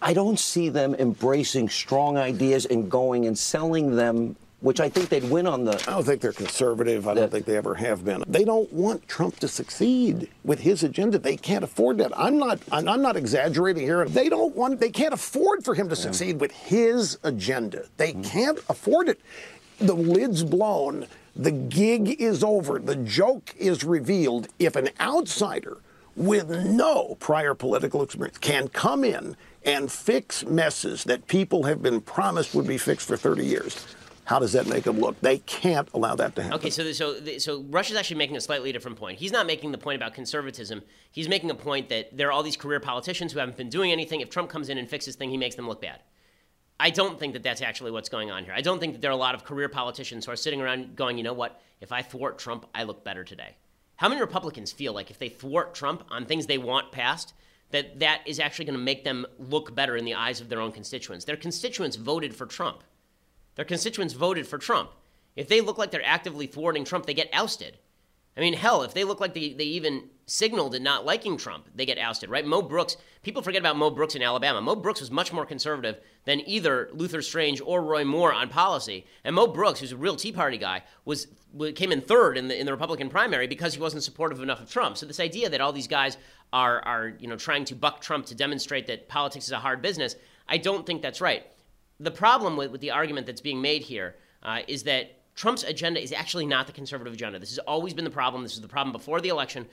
[0.01, 4.35] I don't see them embracing strong ideas and going and selling them
[4.65, 5.73] which I think they'd win on the.
[5.88, 7.08] I don't think they're conservative.
[7.08, 8.23] I don't think they ever have been.
[8.28, 11.19] They don't want Trump to succeed with his agenda.
[11.19, 12.12] They can't afford that.
[12.17, 12.60] I'm not.
[12.71, 14.04] I'm not exaggerating here.
[14.06, 14.80] They don't want.
[14.80, 17.86] They can't afford for him to succeed with his agenda.
[17.97, 18.23] They mm-hmm.
[18.23, 19.21] can't afford it.
[19.78, 21.06] The lid's blown.
[21.36, 22.80] The gig is over.
[22.80, 24.47] The joke is revealed.
[24.58, 25.78] If an outsider
[26.15, 32.01] with no prior political experience can come in and fix messes that people have been
[32.01, 33.86] promised would be fixed for 30 years
[34.25, 35.19] how does that make them look?
[35.21, 36.57] They can't allow that to happen.
[36.57, 39.19] Okay, so so so Rush is actually making a slightly different point.
[39.19, 40.81] He's not making the point about conservatism.
[41.11, 43.91] He's making a point that there are all these career politicians who haven't been doing
[43.91, 44.21] anything.
[44.21, 46.01] If Trump comes in and fixes thing, he makes them look bad.
[46.79, 48.53] I don't think that that's actually what's going on here.
[48.53, 50.95] I don't think that there are a lot of career politicians who are sitting around
[50.95, 51.61] going, you know what?
[51.79, 53.55] If I thwart Trump, I look better today.
[53.97, 57.33] How many Republicans feel like if they thwart Trump on things they want passed,
[57.71, 60.59] that that is actually going to make them look better in the eyes of their
[60.59, 61.25] own constituents?
[61.25, 62.83] Their constituents voted for Trump.
[63.55, 64.91] Their constituents voted for Trump.
[65.35, 67.77] If they look like they're actively thwarting Trump, they get ousted.
[68.37, 71.69] I mean, hell, if they look like they, they even signaled in not liking Trump,
[71.73, 72.45] they get ousted, right?
[72.45, 74.59] Mo Brooks, people forget about Mo Brooks in Alabama.
[74.61, 79.05] Mo Brooks was much more conservative than either Luther Strange or Roy Moore on policy.
[79.23, 81.27] And Mo Brooks, who's a real Tea Party guy, was
[81.75, 84.69] came in third in the in the Republican primary because he wasn't supportive enough of
[84.69, 84.97] Trump.
[84.97, 86.17] So this idea that all these guys
[86.51, 89.81] are are you know trying to buck Trump to demonstrate that politics is a hard
[89.81, 90.17] business,
[90.49, 91.45] I don't think that's right.
[91.99, 96.01] The problem with, with the argument that's being made here uh, is that Trump's agenda
[96.01, 97.39] is actually not the conservative agenda.
[97.39, 98.43] This has always been the problem.
[98.43, 99.65] This was the problem before the election.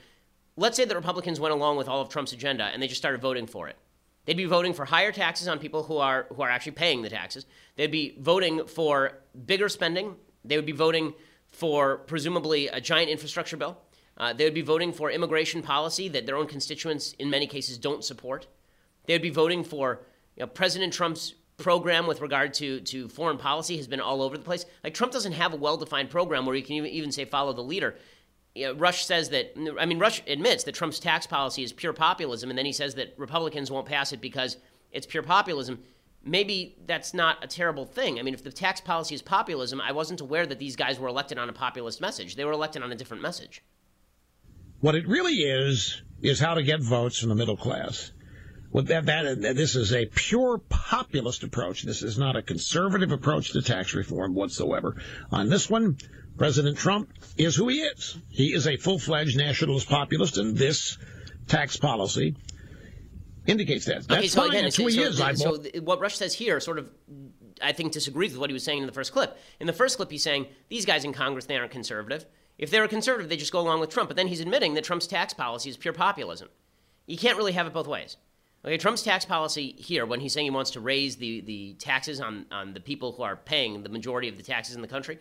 [0.57, 3.21] Let's say the Republicans went along with all of Trump's agenda and they just started
[3.21, 3.77] voting for it.
[4.25, 7.09] They'd be voting for higher taxes on people who are who are actually paying the
[7.09, 7.45] taxes.
[7.75, 10.15] They'd be voting for bigger spending.
[10.45, 11.13] They would be voting
[11.49, 13.77] for presumably a giant infrastructure bill.
[14.17, 17.77] Uh, they would be voting for immigration policy that their own constituents in many cases
[17.77, 18.47] don't support.
[19.05, 20.01] They would be voting for
[20.37, 24.37] you know, President Trump's program with regard to, to foreign policy has been all over
[24.37, 24.65] the place.
[24.83, 27.53] Like Trump doesn't have a well defined program where you can even, even say follow
[27.53, 27.95] the leader.
[28.55, 31.93] You know, Rush says that, I mean, Rush admits that Trump's tax policy is pure
[31.93, 34.57] populism, and then he says that Republicans won't pass it because
[34.91, 35.79] it's pure populism.
[36.23, 38.19] Maybe that's not a terrible thing.
[38.19, 41.07] I mean, if the tax policy is populism, I wasn't aware that these guys were
[41.07, 42.35] elected on a populist message.
[42.35, 43.63] They were elected on a different message.
[44.79, 48.12] What it really is, is how to get votes from the middle class.
[48.73, 51.83] Well, that, that, this is a pure populist approach.
[51.83, 54.95] This is not a conservative approach to tax reform whatsoever.
[55.31, 55.97] On this one,
[56.39, 58.17] President Trump is who he is.
[58.29, 60.97] He is a full-fledged nationalist populist, and this
[61.47, 62.35] tax policy
[63.45, 64.07] indicates that.
[64.07, 64.49] That's okay, so fine.
[64.49, 65.21] again, That's so, who he so, is.
[65.21, 66.89] I so what Rush says here sort of,
[67.61, 69.37] I think, disagrees with what he was saying in the first clip.
[69.59, 72.25] In the first clip, he's saying these guys in Congress they aren't conservative.
[72.57, 74.09] If they were conservative, they just go along with Trump.
[74.09, 76.49] But then he's admitting that Trump's tax policy is pure populism.
[77.05, 78.17] You can't really have it both ways.
[78.65, 82.21] Okay, Trump's tax policy here, when he's saying he wants to raise the, the taxes
[82.21, 85.19] on, on the people who are paying the majority of the taxes in the country,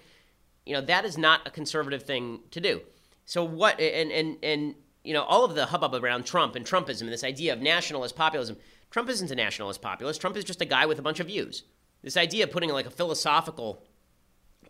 [0.65, 2.81] you know, that is not a conservative thing to do.
[3.25, 7.03] So what, and, and, and you know, all of the hubbub around Trump and Trumpism
[7.03, 8.57] and this idea of nationalist populism,
[8.91, 10.21] Trump isn't a nationalist populist.
[10.21, 11.65] Trump is just a guy with a bunch of views.
[12.03, 13.83] This idea of putting like a philosophical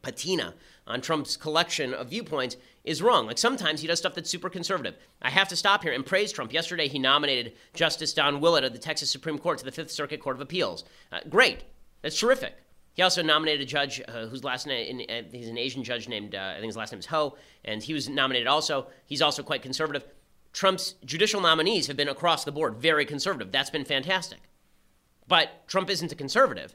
[0.03, 0.55] patina
[0.87, 3.27] on Trump's collection of viewpoints is wrong.
[3.27, 4.97] Like sometimes he does stuff that's super conservative.
[5.21, 6.53] I have to stop here and praise Trump.
[6.53, 10.21] Yesterday he nominated Justice Don Willett of the Texas Supreme Court to the Fifth Circuit
[10.21, 10.85] Court of Appeals.
[11.12, 11.62] Uh, great.
[12.03, 12.55] That's terrific.
[12.95, 16.35] He also nominated a judge uh, whose last name, uh, he's an Asian judge named,
[16.35, 18.88] uh, I think his last name is Ho, and he was nominated also.
[19.07, 20.05] He's also quite conservative.
[20.53, 23.51] Trump's judicial nominees have been across the board very conservative.
[23.51, 24.41] That's been fantastic.
[25.27, 26.75] But Trump isn't a conservative,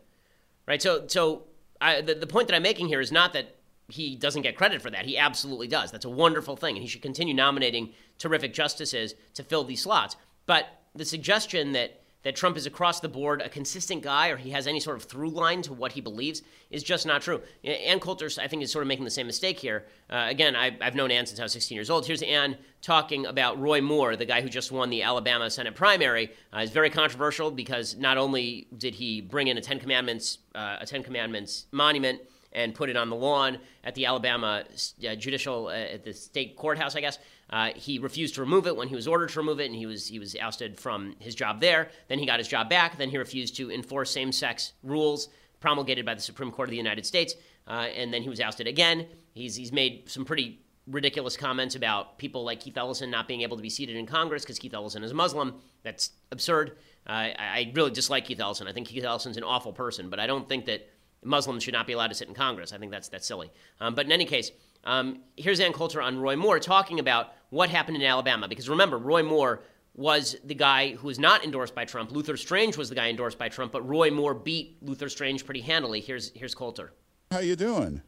[0.65, 0.81] right?
[0.81, 1.43] So, so
[1.81, 3.55] I, the, the point that I'm making here is not that
[3.89, 5.05] he doesn't get credit for that.
[5.05, 5.91] He absolutely does.
[5.91, 10.15] That's a wonderful thing, and he should continue nominating terrific justices to fill these slots.
[10.45, 14.49] But the suggestion that that Trump is across the board a consistent guy or he
[14.49, 17.41] has any sort of through line to what he believes is just not true.
[17.63, 19.85] Ann Coulter, I think, is sort of making the same mistake here.
[20.09, 22.05] Uh, again, I, have known Ann since I was 16 years old.
[22.05, 26.29] Here's Ann talking about Roy Moore, the guy who just won the Alabama Senate primary.
[26.53, 30.77] Uh, it's very controversial because not only did he bring in a Ten Commandments, uh,
[30.81, 32.21] a Ten Commandments monument
[32.53, 36.55] and put it on the lawn at the Alabama uh, judicial uh, at the state
[36.55, 37.19] courthouse, I guess.
[37.49, 39.85] Uh, he refused to remove it when he was ordered to remove it, and he
[39.85, 41.89] was he was ousted from his job there.
[42.09, 42.97] Then he got his job back.
[42.97, 45.29] Then he refused to enforce same-sex rules
[45.59, 47.35] promulgated by the Supreme Court of the United States,
[47.67, 49.07] uh, and then he was ousted again.
[49.33, 53.57] He's he's made some pretty ridiculous comments about people like Keith Ellison not being able
[53.57, 55.55] to be seated in Congress because Keith Ellison is a Muslim.
[55.83, 56.77] That's absurd.
[57.05, 58.67] Uh, I, I really dislike Keith Ellison.
[58.67, 60.89] I think Keith Ellison's an awful person, but I don't think that
[61.23, 62.73] Muslims should not be allowed to sit in Congress.
[62.73, 63.51] I think that's that's silly.
[63.81, 64.51] Um, but in any case,
[64.83, 68.47] um, here's Ann Coulter on Roy Moore talking about what happened in Alabama.
[68.47, 69.61] Because remember, Roy Moore
[69.95, 72.11] was the guy who was not endorsed by Trump.
[72.11, 75.61] Luther Strange was the guy endorsed by Trump, but Roy Moore beat Luther Strange pretty
[75.61, 75.99] handily.
[75.99, 76.93] Here's here's Coulter.
[77.31, 78.01] How you doing?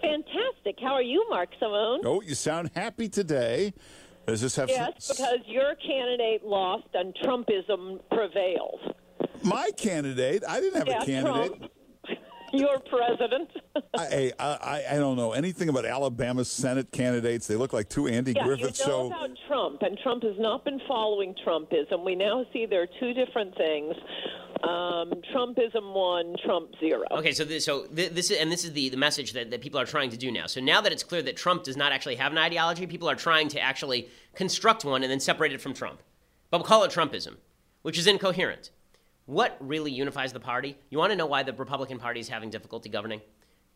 [0.00, 0.76] Fantastic.
[0.80, 2.00] How are you, Mark Simone?
[2.04, 3.72] Oh, you sound happy today.
[4.26, 5.16] Does this have yes, some...
[5.16, 8.94] because your candidate lost and Trumpism prevailed.
[9.42, 10.42] My candidate?
[10.46, 11.58] I didn't have yeah, a candidate.
[11.58, 11.72] Trump.
[12.58, 13.50] Your president.
[13.96, 17.46] I, I I don't know anything about Alabama Senate candidates.
[17.46, 18.80] They look like two Andy yeah, Griffiths.
[18.80, 22.04] You know so about Trump, and Trump has not been following Trumpism.
[22.04, 23.94] We now see there are two different things.
[24.62, 27.04] Um, Trumpism one, Trump zero.
[27.10, 29.78] Okay, so this, so this is, and this is the, the message that, that people
[29.78, 30.46] are trying to do now.
[30.46, 33.14] So now that it's clear that Trump does not actually have an ideology, people are
[33.14, 36.02] trying to actually construct one and then separate it from Trump.
[36.50, 37.36] But we'll call it Trumpism,
[37.82, 38.70] which is incoherent.
[39.26, 40.76] What really unifies the party?
[40.88, 43.20] You want to know why the Republican Party is having difficulty governing?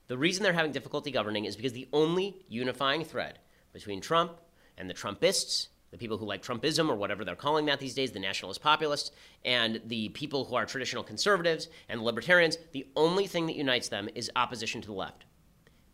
[0.08, 3.38] The reason they're having difficulty governing is because the only unifying thread
[3.72, 4.40] between Trump
[4.78, 8.12] and the Trumpists the people who like Trumpism or whatever they're calling that these days,
[8.12, 9.10] the nationalist populists,
[9.44, 14.08] and the people who are traditional conservatives and libertarians, the only thing that unites them
[14.14, 15.24] is opposition to the left.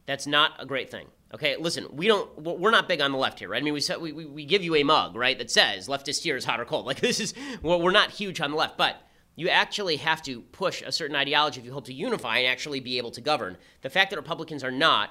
[0.04, 1.06] That's not a great thing.
[1.34, 3.60] Okay, listen, we don't, we're not big on the left here, right?
[3.60, 6.44] I mean, we, we, we give you a mug, right, that says leftist here is
[6.44, 6.86] hot or cold.
[6.86, 9.00] Like, this is, well, we're not huge on the left, but
[9.36, 12.80] you actually have to push a certain ideology if you hope to unify and actually
[12.80, 13.56] be able to govern.
[13.82, 15.10] The fact that Republicans are not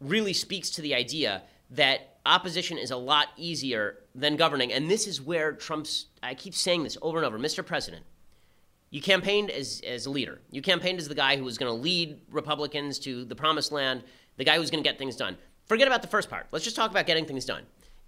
[0.00, 4.72] really speaks to the idea that opposition is a lot easier than governing.
[4.72, 7.64] And this is where Trump's, I keep saying this over and over, Mr.
[7.64, 8.04] President,
[8.90, 10.40] you campaigned as, as a leader.
[10.50, 14.02] You campaigned as the guy who was going to lead Republicans to the promised land,
[14.38, 15.36] the guy who was going to get things done.
[15.66, 16.46] Forget about the first part.
[16.52, 17.64] Let's just talk about getting things done.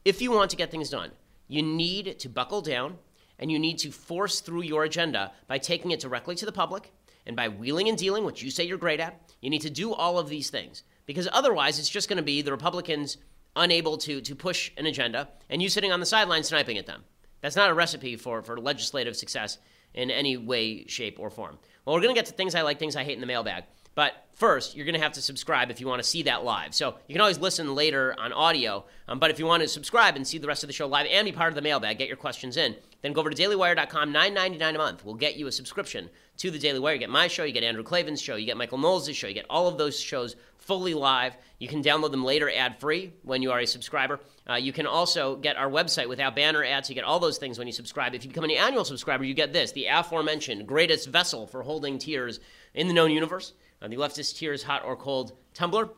[0.07, 1.11] If you want to get things done,
[1.49, 2.97] you need to buckle down
[3.41, 6.93] and you need to force through your agenda by taking it directly to the public
[7.27, 9.21] and by wheeling and dealing, which you say you're great at.
[9.41, 12.43] You need to do all of these things because otherwise it's just going to be
[12.43, 13.17] the Republicans
[13.57, 17.03] unable to, to push an agenda, and you sitting on the sidelines sniping at them.
[17.41, 19.59] That's not a recipe for, for legislative success
[19.95, 21.59] in any way, shape, or form.
[21.85, 23.65] Well, we're going to get to things I like, things I hate in the mailbag.
[23.95, 26.75] But first, you're going to have to subscribe if you want to see that live.
[26.75, 28.85] So you can always listen later on audio.
[29.09, 31.07] Um, but if you want to subscribe and see the rest of the show live
[31.11, 34.13] and be part of the mailbag, get your questions in, then go over to dailywire.com,
[34.13, 35.05] $9.99 a month.
[35.05, 36.95] We'll get you a subscription to the Daily Wire.
[36.95, 39.35] You get my show, you get Andrew Klavan's show, you get Michael Knowles' show, you
[39.35, 41.37] get all of those shows fully live.
[41.59, 44.21] You can download them later ad free when you are a subscriber.
[44.49, 46.89] Uh, you can also get our website without banner ads.
[46.89, 48.15] You get all those things when you subscribe.
[48.15, 51.99] If you become an annual subscriber, you get this the aforementioned greatest vessel for holding
[51.99, 52.41] tears
[52.75, 53.53] in the known universe,
[53.89, 55.89] the leftist tears hot or cold tumbler.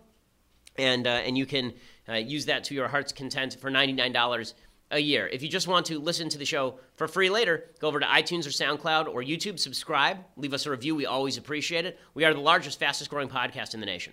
[0.77, 1.75] And, uh, and you can
[2.09, 4.55] uh, use that to your heart's content for $99
[4.93, 5.27] a year.
[5.27, 8.07] If you just want to listen to the show for free later, go over to
[8.07, 10.95] iTunes or SoundCloud or YouTube, subscribe, leave us a review.
[10.95, 11.99] We always appreciate it.
[12.15, 14.13] We are the largest, fastest growing podcast in the nation.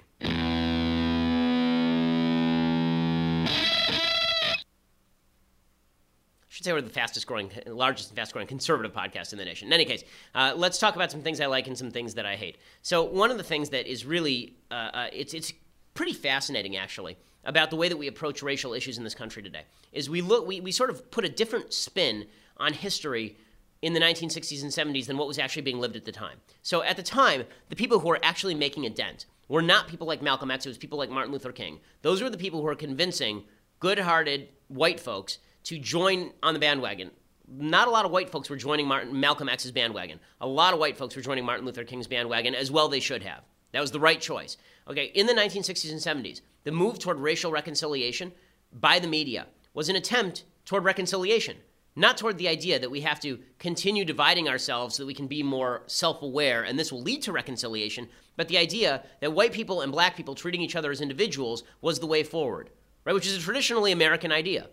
[6.59, 9.69] Should say we're the fastest growing, largest and fastest growing conservative podcast in the nation.
[9.69, 10.03] In any case,
[10.35, 12.57] uh, let's talk about some things I like and some things that I hate.
[12.81, 15.53] So one of the things that is really, uh, uh, it's, it's
[15.93, 19.61] pretty fascinating actually about the way that we approach racial issues in this country today
[19.93, 22.25] is we look, we, we sort of put a different spin
[22.57, 23.37] on history
[23.81, 26.39] in the 1960s and 70s than what was actually being lived at the time.
[26.61, 30.07] So at the time, the people who were actually making a dent were not people
[30.07, 31.79] like Malcolm X, it was people like Martin Luther King.
[32.01, 33.45] Those were the people who were convincing
[33.79, 37.11] good hearted white folks to join on the bandwagon.
[37.47, 40.19] Not a lot of white folks were joining Martin, Malcolm X's bandwagon.
[40.41, 43.23] A lot of white folks were joining Martin Luther King's bandwagon, as well they should
[43.23, 43.43] have.
[43.71, 44.57] That was the right choice.
[44.87, 48.31] Okay, in the 1960s and 70s, the move toward racial reconciliation
[48.71, 51.57] by the media was an attempt toward reconciliation,
[51.95, 55.27] not toward the idea that we have to continue dividing ourselves so that we can
[55.27, 59.53] be more self aware and this will lead to reconciliation, but the idea that white
[59.53, 62.69] people and black people treating each other as individuals was the way forward,
[63.05, 63.13] right?
[63.13, 64.69] Which is a traditionally American idea.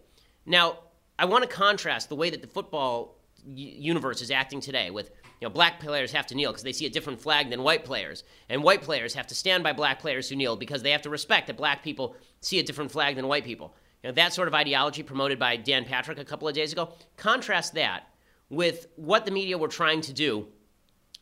[0.47, 0.79] Now,
[1.19, 5.47] I want to contrast the way that the football universe is acting today with you
[5.47, 8.25] know black players have to kneel because they see a different flag than white players.
[8.49, 11.11] And white players have to stand by black players who kneel because they have to
[11.11, 13.75] respect that black people see a different flag than white people.
[14.03, 16.93] You know, that sort of ideology promoted by dan patrick a couple of days ago
[17.17, 18.09] contrast that
[18.49, 20.47] with what the media were trying to do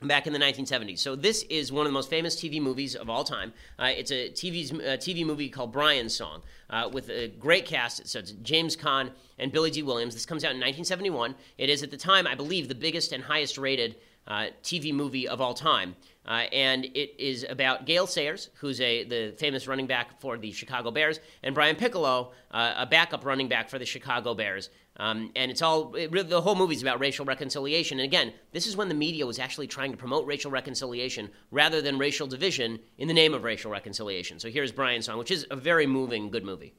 [0.02, 0.98] back in the 1970s.
[0.98, 3.52] So this is one of the most famous TV movies of all time.
[3.78, 8.06] Uh, it's a TV's, uh, TV movie called Brian's Song uh, with a great cast.
[8.08, 10.14] So it's James Caan and Billy Dee Williams.
[10.14, 11.34] This comes out in 1971.
[11.58, 15.28] It is at the time, I believe, the biggest and highest rated uh, TV movie
[15.28, 15.94] of all time.
[16.26, 20.50] Uh, and it is about Gale Sayers, who's a the famous running back for the
[20.52, 24.70] Chicago Bears, and Brian Piccolo, a backup running back for the Chicago Bears.
[24.96, 27.98] Um, and it's all it, the whole movie is about racial reconciliation.
[27.98, 31.82] And again, this is when the media was actually trying to promote racial reconciliation rather
[31.82, 34.38] than racial division in the name of racial reconciliation.
[34.38, 36.74] So here's Brian's song, which is a very moving, good movie.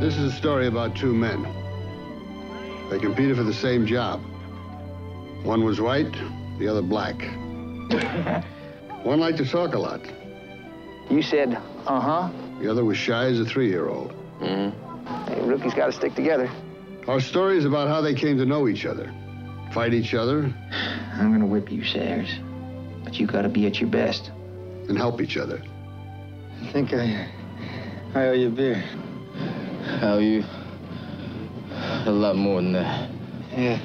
[0.00, 1.46] This is a story about two men.
[2.90, 4.20] They competed for the same job.
[5.44, 6.12] One was white,
[6.58, 7.20] the other black.
[9.04, 10.00] One liked to talk a lot.
[11.10, 11.54] You said,
[11.86, 12.30] uh-huh.
[12.60, 14.12] The other was shy as a three-year-old.
[14.40, 15.32] Mm-hmm.
[15.32, 16.50] Hey, rookies got to stick together.
[17.08, 19.12] Our story is about how they came to know each other,
[19.74, 20.54] fight each other.
[21.14, 22.28] I'm going to whip you, Sayers.
[23.02, 24.30] But you got to be at your best.
[24.88, 25.62] And help each other.
[26.62, 27.28] I think I,
[28.14, 28.84] I owe you a beer.
[29.34, 30.44] I owe you
[32.06, 33.10] a lot more than that.
[33.56, 33.80] Yeah.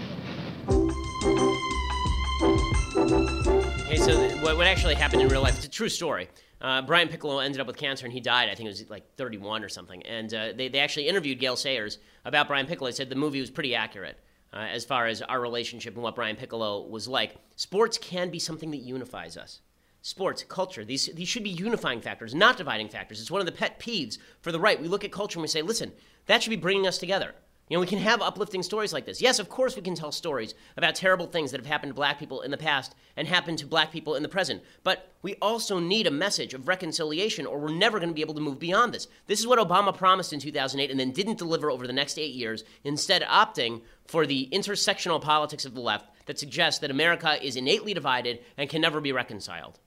[2.40, 6.30] Okay, so what, what actually happened in real life, it's a true story.
[6.62, 9.16] Uh, Brian Piccolo ended up with cancer and he died, I think it was like
[9.16, 10.04] 31 or something.
[10.04, 12.90] And uh, they, they actually interviewed Gale Sayers about Brian Piccolo.
[12.90, 14.20] They said the movie was pretty accurate
[14.54, 17.38] uh, as far as our relationship and what Brian Piccolo was like.
[17.56, 19.62] Sports can be something that unifies us.
[20.04, 23.20] Sports, culture, these, these should be unifying factors, not dividing factors.
[23.20, 24.80] It's one of the pet peeves for the right.
[24.80, 25.92] We look at culture and we say, listen,
[26.28, 27.34] that should be bringing us together.
[27.70, 29.22] You know, we can have uplifting stories like this.
[29.22, 32.18] Yes, of course, we can tell stories about terrible things that have happened to black
[32.18, 34.64] people in the past and happened to black people in the present.
[34.84, 38.36] But we also need a message of reconciliation, or we're never going to be able
[38.36, 39.08] to move beyond this.
[39.26, 42.34] This is what Obama promised in 2008 and then didn't deliver over the next eight
[42.34, 47.58] years, instead, opting for the intersectional politics of the left that suggests that America is
[47.58, 49.78] innately divided and can never be reconciled.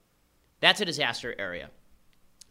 [0.59, 1.71] That's a disaster area.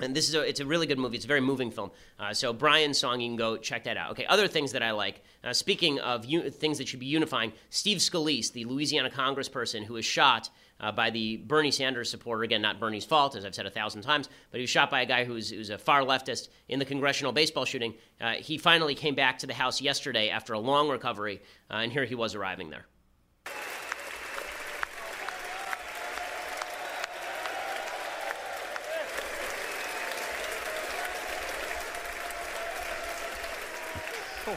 [0.03, 1.17] And this is a, it's a really good movie.
[1.17, 1.91] It's a very moving film.
[2.19, 4.13] Uh, so Brian's song, you can go check that out.
[4.13, 5.23] Okay, other things that I like.
[5.45, 9.95] Uh, speaking of u- things that should be unifying, Steve Scalise, the Louisiana congressperson who
[9.95, 13.67] was shot uh, by the Bernie Sanders supporter, again, not Bernie's fault, as I've said
[13.67, 16.49] a thousand times, but he was shot by a guy who's, who's a far leftist
[16.69, 17.95] in the congressional baseball shooting.
[18.21, 21.93] Uh, he finally came back to the House yesterday after a long recovery, uh, and
[21.93, 22.87] here he was arriving there.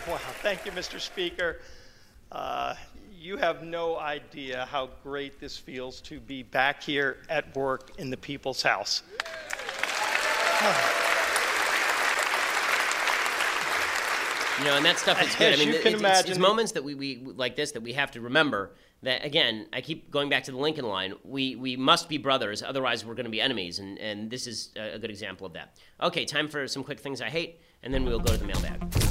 [0.08, 0.18] Wow.
[0.42, 1.00] Thank you, Mr.
[1.00, 1.60] Speaker.
[2.32, 2.76] Uh,
[3.18, 8.10] you have no idea how great this feels to be back here at work in
[8.10, 9.04] the People's House.
[14.60, 15.54] You know, and that stuff is good.
[15.54, 17.82] As I mean, you can it's, it's- it's moments that we, we like this that
[17.82, 18.70] we have to remember
[19.02, 19.66] that again.
[19.74, 21.16] I keep going back to the Lincoln line.
[21.24, 24.70] We we must be brothers, otherwise we're going to be enemies, and and this is
[24.78, 25.76] a, a good example of that.
[26.02, 29.03] Okay, time for some quick things I hate, and then we'll go to the mailbag.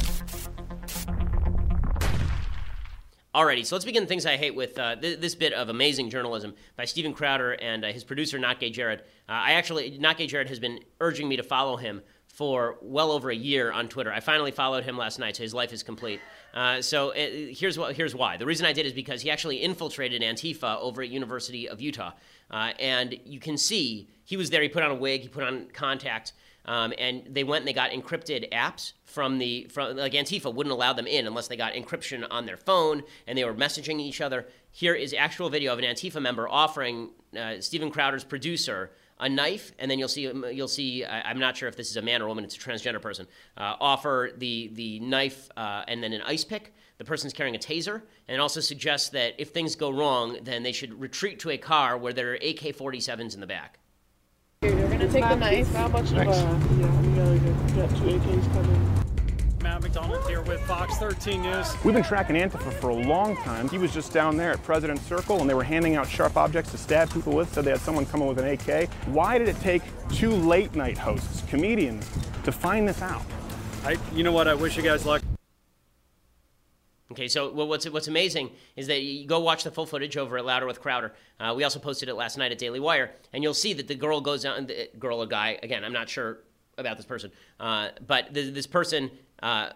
[3.35, 6.53] Alrighty, so let's begin things I hate with uh, th- this bit of amazing journalism
[6.77, 9.01] by Steven Crowder and uh, his producer Not Gay Jared.
[9.27, 13.11] Uh, I actually Not Gay Jared has been urging me to follow him for well
[13.11, 14.13] over a year on Twitter.
[14.13, 16.21] I finally followed him last night, so his life is complete.
[16.53, 18.37] Uh, so uh, here's what here's why.
[18.37, 22.13] The reason I did is because he actually infiltrated Antifa over at University of Utah,
[22.51, 24.61] uh, and you can see he was there.
[24.61, 26.35] He put on a wig, he put on contacts.
[26.65, 30.73] Um, and they went and they got encrypted apps from the from like Antifa wouldn't
[30.73, 34.21] allow them in unless they got encryption on their phone and they were messaging each
[34.21, 34.47] other.
[34.71, 38.93] Here is actual video of an Antifa member offering uh, Steven Crowder's producer
[39.23, 41.05] a knife, and then you'll see you'll see.
[41.07, 42.45] I'm not sure if this is a man or woman.
[42.45, 43.27] It's a transgender person.
[43.57, 46.75] Uh, offer the the knife uh, and then an ice pick.
[46.99, 50.73] The person's carrying a taser, and also suggests that if things go wrong, then they
[50.73, 53.79] should retreat to a car where there are AK-47s in the back.
[54.63, 55.75] You're gonna take the knife.
[55.75, 56.07] How much?
[56.11, 56.37] Thanks.
[56.37, 59.03] Uh, yeah, we gotta get, got two AKs coming.
[59.61, 61.75] Matt McDonald here with Fox 13 News.
[61.85, 63.69] We've been tracking Antifa for a long time.
[63.69, 66.71] He was just down there at President's Circle and they were handing out sharp objects
[66.71, 68.89] to stab people with, said they had someone coming with an AK.
[69.07, 72.09] Why did it take two late night hosts, comedians,
[72.45, 73.23] to find this out?
[73.85, 74.47] I, you know what?
[74.47, 75.23] I wish you guys luck.
[77.13, 80.45] Okay, so what's what's amazing is that you go watch the full footage over at
[80.47, 81.13] Louder with Crowder.
[81.39, 83.95] Uh, we also posted it last night at Daily Wire, and you'll see that the
[83.95, 84.67] girl goes down.
[84.67, 86.39] The girl or guy again, I'm not sure
[86.79, 89.11] about this person, uh, but th- this person.
[89.43, 89.71] Uh,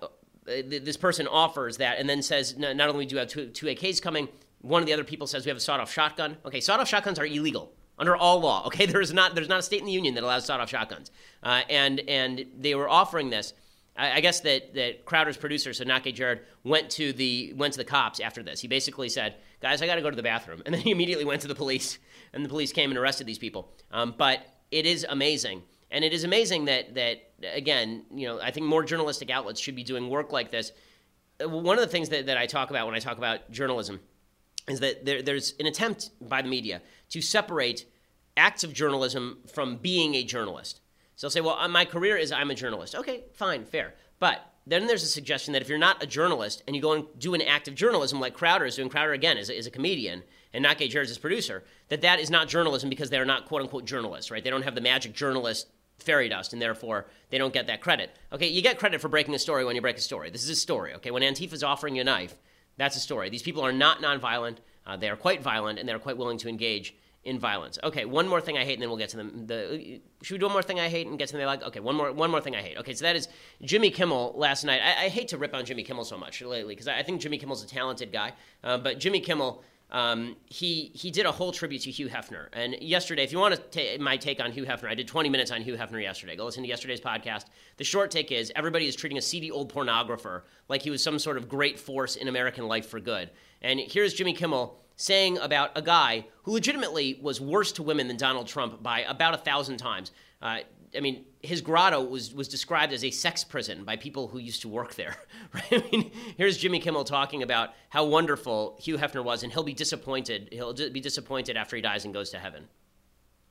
[0.47, 3.67] th- this person offers that and then says, not only do you have two, two
[3.67, 4.29] AKs coming,
[4.61, 6.37] one of the other people says we have a sawed-off shotgun.
[6.45, 8.65] Okay, sawed-off shotguns are illegal under all law.
[8.67, 11.11] Okay, there's not there's not a state in the union that allows sawed-off shotguns,
[11.43, 13.53] uh, and and they were offering this.
[13.97, 17.85] I, I guess that, that Crowder's producer, so Jared, went to the went to the
[17.85, 18.61] cops after this.
[18.61, 21.25] He basically said, "Guys, I got to go to the bathroom," and then he immediately
[21.25, 21.99] went to the police,
[22.33, 23.73] and the police came and arrested these people.
[23.91, 28.51] Um, but it is amazing, and it is amazing that that again, you know, I
[28.51, 30.73] think more journalistic outlets should be doing work like this.
[31.43, 34.01] Uh, One of the things that, that I talk about when I talk about journalism
[34.69, 37.87] is that there, there's an attempt by the media to separate
[38.37, 40.81] acts of journalism from being a journalist.
[41.17, 42.95] So they'll say, well, uh, my career is I'm a journalist.
[42.95, 43.95] Okay, fine, fair.
[44.19, 47.05] But then there's a suggestion that if you're not a journalist and you go and
[47.19, 49.71] do an act of journalism like Crowder is doing, Crowder again is a, is a
[49.71, 53.63] comedian and not Gay Jared's producer, that that is not journalism because they're not quote
[53.63, 54.45] unquote journalists, right?
[54.45, 58.11] They don't have the magic journalist fairy dust and therefore they don't get that credit.
[58.33, 60.31] Okay, you get credit for breaking a story when you break a story.
[60.31, 61.11] This is a story, okay?
[61.11, 62.35] When Antifa's offering you a knife,
[62.77, 63.31] that's a story.
[63.31, 64.59] These people are not nonviolent.
[64.87, 66.95] Uh, they are quite violent and they're quite willing to engage
[67.27, 67.79] in violence.
[67.83, 69.25] Okay, one more thing I hate, and then we'll get to the.
[69.25, 71.81] the should we do one more thing I hate and get to the like Okay,
[71.81, 72.79] one more one more thing I hate.
[72.79, 73.29] Okay, so that is
[73.63, 74.81] Jimmy Kimmel last night.
[74.83, 77.21] I, I hate to rip on Jimmy Kimmel so much lately because I, I think
[77.21, 81.53] Jimmy Kimmel's a talented guy, uh, but Jimmy Kimmel um, he he did a whole
[81.53, 82.49] tribute to Hugh Hefner.
[82.53, 85.29] And yesterday, if you want to take my take on Hugh Hefner, I did 20
[85.29, 86.35] minutes on Hugh Hefner yesterday.
[86.35, 87.45] Go listen to yesterday's podcast.
[87.77, 91.19] The short take is everybody is treating a seedy old pornographer like he was some
[91.19, 93.31] sort of great force in American life for good.
[93.63, 98.17] And here's Jimmy Kimmel saying about a guy who legitimately was worse to women than
[98.17, 100.11] Donald Trump by about a thousand times.
[100.43, 100.59] Uh,
[100.97, 104.63] I mean, his grotto was was described as a sex prison by people who used
[104.63, 105.17] to work there.
[105.55, 105.85] Right?
[105.85, 109.73] I mean, here's Jimmy Kimmel talking about how wonderful Hugh Hefner was, and he'll be
[109.73, 110.49] disappointed.
[110.51, 112.65] He'll be disappointed after he dies and goes to heaven.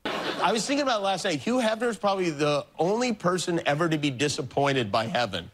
[0.04, 1.40] I was thinking about last night.
[1.40, 5.50] Hugh Hefner is probably the only person ever to be disappointed by heaven.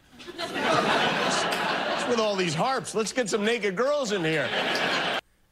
[2.08, 2.94] With all these harps?
[2.94, 4.48] Let's get some naked girls in here.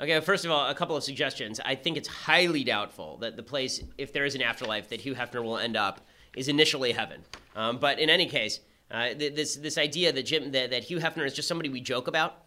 [0.00, 1.60] Okay, first of all, a couple of suggestions.
[1.62, 5.14] I think it's highly doubtful that the place, if there is an afterlife, that Hugh
[5.14, 6.00] Hefner will end up
[6.34, 7.20] is initially heaven.
[7.54, 11.26] Um, but in any case, uh, this this idea that Jim that, that Hugh Hefner
[11.26, 12.38] is just somebody we joke about.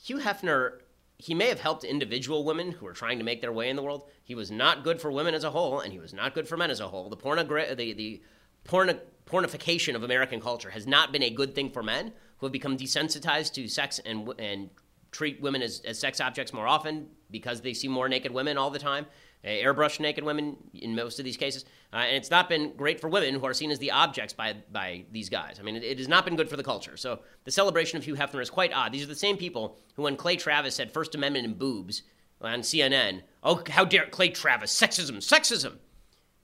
[0.00, 0.82] Hugh Hefner,
[1.18, 3.82] he may have helped individual women who are trying to make their way in the
[3.82, 4.08] world.
[4.22, 6.56] He was not good for women as a whole, and he was not good for
[6.56, 7.10] men as a whole.
[7.10, 8.22] The pornogra- the the
[8.62, 12.52] porno- pornification of American culture has not been a good thing for men who have
[12.52, 14.70] become desensitized to sex and and
[15.10, 18.70] treat women as, as sex objects more often because they see more naked women all
[18.70, 19.06] the time
[19.44, 21.64] uh, airbrush naked women in most of these cases.
[21.92, 24.54] Uh, and it's not been great for women who are seen as the objects by,
[24.70, 25.58] by these guys.
[25.58, 26.96] I mean, it, it, has not been good for the culture.
[26.96, 28.92] So the celebration of Hugh Hefner is quite odd.
[28.92, 32.02] These are the same people who, when Clay Travis said First Amendment and boobs
[32.40, 35.76] on CNN, oh, how dare Clay Travis, sexism, sexism.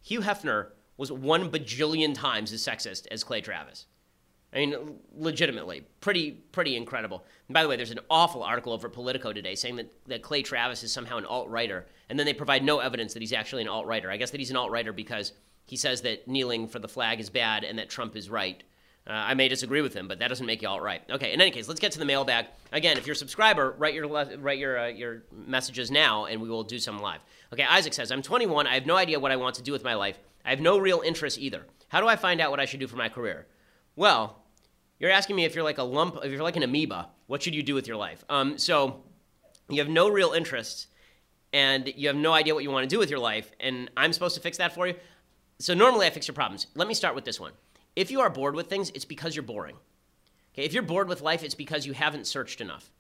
[0.03, 3.87] Hugh Hefner was one bajillion times as sexist as Clay Travis.
[4.57, 4.75] I mean,
[5.15, 7.27] legitimately, pretty pretty incredible.
[7.47, 10.41] And by the way, there's an awful article over Politico today saying that, that Clay
[10.43, 13.61] Travis is somehow an alt writer, and then they provide no evidence that he's actually
[13.63, 14.11] an alt writer.
[14.11, 15.33] I guess that he's an alt writer because
[15.67, 18.63] he says that kneeling for the flag is bad and that Trump is right.
[19.07, 21.03] Uh, I may disagree with him, but that doesn't make you alt right.
[21.11, 21.35] Okay.
[21.35, 22.47] In any case, let's get to the mailbag.
[22.73, 26.49] Again, if you're a subscriber, write your write your uh, your messages now, and we
[26.49, 27.21] will do some live.
[27.53, 27.65] Okay.
[27.65, 28.67] Isaac says, "I'm 21.
[28.67, 30.19] I have no idea what I want to do with my life.
[30.47, 31.67] I have no real interest either.
[31.89, 33.47] How do I find out what I should do for my career?"
[33.97, 34.43] Well,
[34.99, 37.55] you're asking me if you're like a lump, if you're like an amoeba, what should
[37.55, 38.25] you do with your life?
[38.29, 39.03] Um, so
[39.69, 40.89] you have no real interest
[41.53, 44.13] and you have no idea what you want to do with your life, and I'm
[44.13, 44.95] supposed to fix that for you.
[45.59, 46.67] So normally I fix your problems.
[46.75, 47.53] Let me start with this one.
[47.95, 49.77] If you are bored with things, it's because you're boring.
[50.53, 52.91] Okay, if you're bored with life, it's because you haven't searched enough.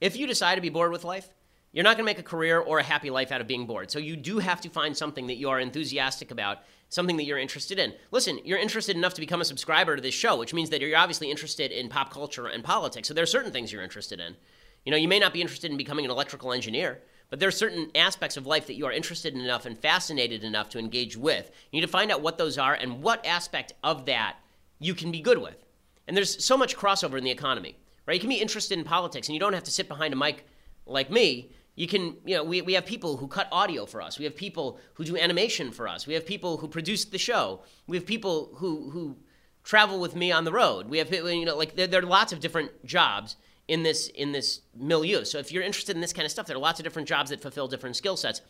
[0.00, 1.28] If you decide to be bored with life,
[1.76, 3.90] you're not going to make a career or a happy life out of being bored.
[3.90, 7.36] So you do have to find something that you are enthusiastic about, something that you're
[7.36, 7.92] interested in.
[8.12, 10.96] Listen, you're interested enough to become a subscriber to this show, which means that you're
[10.96, 13.08] obviously interested in pop culture and politics.
[13.08, 14.36] So there are certain things you're interested in.
[14.86, 17.52] You know, you may not be interested in becoming an electrical engineer, but there are
[17.52, 21.14] certain aspects of life that you are interested in enough and fascinated enough to engage
[21.14, 21.50] with.
[21.70, 24.36] You need to find out what those are and what aspect of that
[24.78, 25.62] you can be good with.
[26.08, 28.14] And there's so much crossover in the economy, right?
[28.14, 30.46] You can be interested in politics and you don't have to sit behind a mic
[30.86, 34.18] like me you can you know we, we have people who cut audio for us.
[34.18, 36.06] We have people who do animation for us.
[36.06, 37.60] We have people who produce the show.
[37.86, 39.16] We have people who who
[39.62, 40.88] travel with me on the road.
[40.88, 43.36] We have you know like there, there are lots of different jobs
[43.68, 45.24] in this in this milieu.
[45.24, 47.30] So if you're interested in this kind of stuff there are lots of different jobs
[47.30, 48.40] that fulfill different skill sets.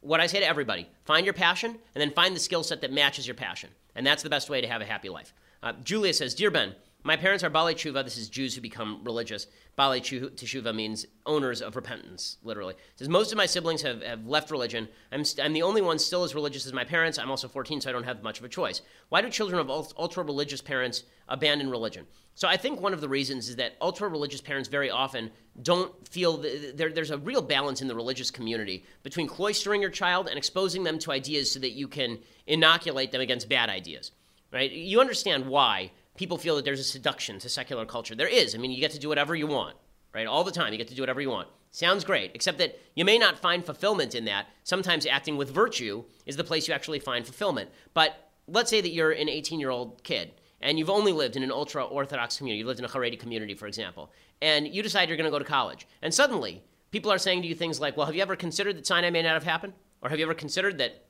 [0.00, 2.92] What i say to everybody find your passion and then find the skill set that
[2.92, 3.70] matches your passion.
[3.94, 5.32] And that's the best way to have a happy life.
[5.62, 6.74] Uh, julia says dear ben
[7.04, 8.04] my parents are Baalei Teshuva.
[8.04, 9.46] This is Jews who become religious.
[9.76, 12.74] Baalei Teshuva means owners of repentance, literally.
[12.74, 14.88] It says, Most of my siblings have, have left religion.
[15.10, 17.18] I'm, st- I'm the only one still as religious as my parents.
[17.18, 18.82] I'm also 14, so I don't have much of a choice.
[19.08, 22.06] Why do children of ultra religious parents abandon religion?
[22.34, 25.30] So I think one of the reasons is that ultra religious parents very often
[25.62, 26.38] don't feel
[26.74, 30.82] there, there's a real balance in the religious community between cloistering your child and exposing
[30.82, 34.12] them to ideas so that you can inoculate them against bad ideas.
[34.50, 34.70] Right?
[34.70, 38.14] You understand why people feel that there's a seduction to secular culture.
[38.14, 38.54] There is.
[38.54, 39.76] I mean, you get to do whatever you want,
[40.14, 40.26] right?
[40.26, 41.48] All the time, you get to do whatever you want.
[41.70, 44.46] Sounds great, except that you may not find fulfillment in that.
[44.62, 47.70] Sometimes acting with virtue is the place you actually find fulfillment.
[47.94, 51.42] But let's say that you're an 18 year old kid and you've only lived in
[51.42, 52.60] an ultra Orthodox community.
[52.60, 55.38] You lived in a Haredi community, for example, and you decide you're going to go
[55.38, 55.86] to college.
[56.02, 58.86] And suddenly, people are saying to you things like, well, have you ever considered that
[58.86, 59.72] Sinai may not have happened?
[60.02, 61.04] Or have you ever considered that,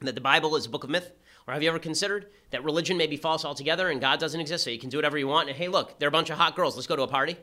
[0.00, 1.12] that the Bible is a book of myth?
[1.46, 4.64] Or have you ever considered that religion may be false altogether and God doesn't exist,
[4.64, 5.48] so you can do whatever you want?
[5.48, 6.76] And hey, look, they're a bunch of hot girls.
[6.76, 7.36] Let's go to a party.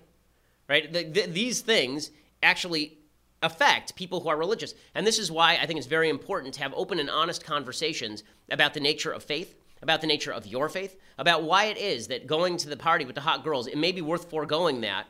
[0.68, 0.92] Right?
[0.92, 2.98] The, the, these things actually
[3.42, 4.74] affect people who are religious.
[4.96, 8.24] And this is why I think it's very important to have open and honest conversations
[8.52, 12.08] about the nature of faith, about the nature of your faith, about why it is
[12.08, 15.08] that going to the party with the hot girls, it may be worth foregoing that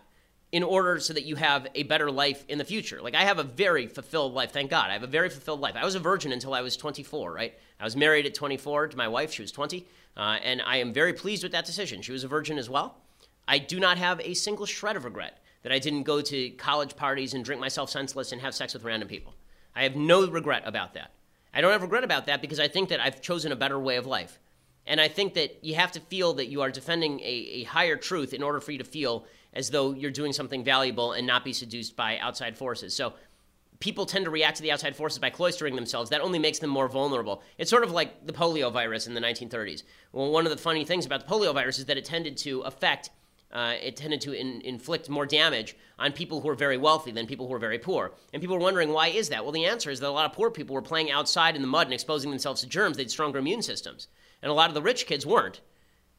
[0.52, 3.02] in order so that you have a better life in the future.
[3.02, 4.90] Like I have a very fulfilled life, thank God.
[4.90, 5.76] I have a very fulfilled life.
[5.76, 7.54] I was a virgin until I was 24, right?
[7.80, 9.86] I was married at 24 to my wife, she was 20,
[10.18, 12.02] uh, and I am very pleased with that decision.
[12.02, 12.96] She was a virgin as well.
[13.48, 16.96] I do not have a single shred of regret that I didn't go to college
[16.96, 19.34] parties and drink myself senseless and have sex with random people.
[19.76, 21.12] I have no regret about that.
[21.54, 23.98] I don't have regret about that because I think that I've chosen a better way
[23.98, 24.40] of life.
[24.86, 27.96] And I think that you have to feel that you are defending a, a higher
[27.96, 31.44] truth in order for you to feel as though you're doing something valuable and not
[31.44, 32.96] be seduced by outside forces.
[32.96, 33.14] So
[33.80, 36.10] people tend to react to the outside forces by cloistering themselves.
[36.10, 37.42] That only makes them more vulnerable.
[37.58, 39.84] It's sort of like the polio virus in the 1930s.
[40.12, 42.62] Well, one of the funny things about the polio virus is that it tended to
[42.62, 43.10] affect,
[43.52, 47.26] uh, it tended to in, inflict more damage on people who are very wealthy than
[47.26, 48.12] people who are very poor.
[48.34, 49.44] And people are wondering why is that?
[49.44, 51.68] Well, the answer is that a lot of poor people were playing outside in the
[51.68, 52.98] mud and exposing themselves to germs.
[52.98, 54.08] They had stronger immune systems,
[54.42, 55.62] and a lot of the rich kids weren't.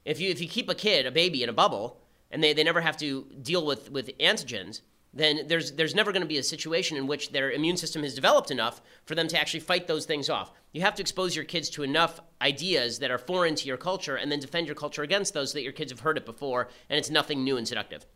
[0.07, 2.00] If you if you keep a kid, a baby, in a bubble,
[2.31, 4.81] and they, they never have to deal with with antigens
[5.13, 8.15] then there's there's never going to be a situation in which their immune system has
[8.15, 10.53] developed enough for them to actually fight those things off.
[10.73, 14.17] You have to expose your kids to enough ideas that are foreign to your culture
[14.17, 16.69] and then defend your culture against those so that your kids have heard it before
[16.89, 18.07] and it's nothing new and seductive.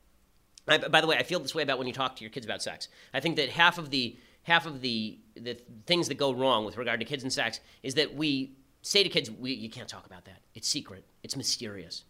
[0.69, 2.47] I, by the way, I feel this way about when you talk to your kids
[2.47, 2.89] about sex.
[3.13, 6.77] I think that half of the half of the the things that go wrong with
[6.77, 10.07] regard to kids and sex is that we say to kids, we, "You can't talk
[10.07, 10.43] about that.
[10.55, 11.05] It's secret.
[11.25, 12.05] It's mysterious."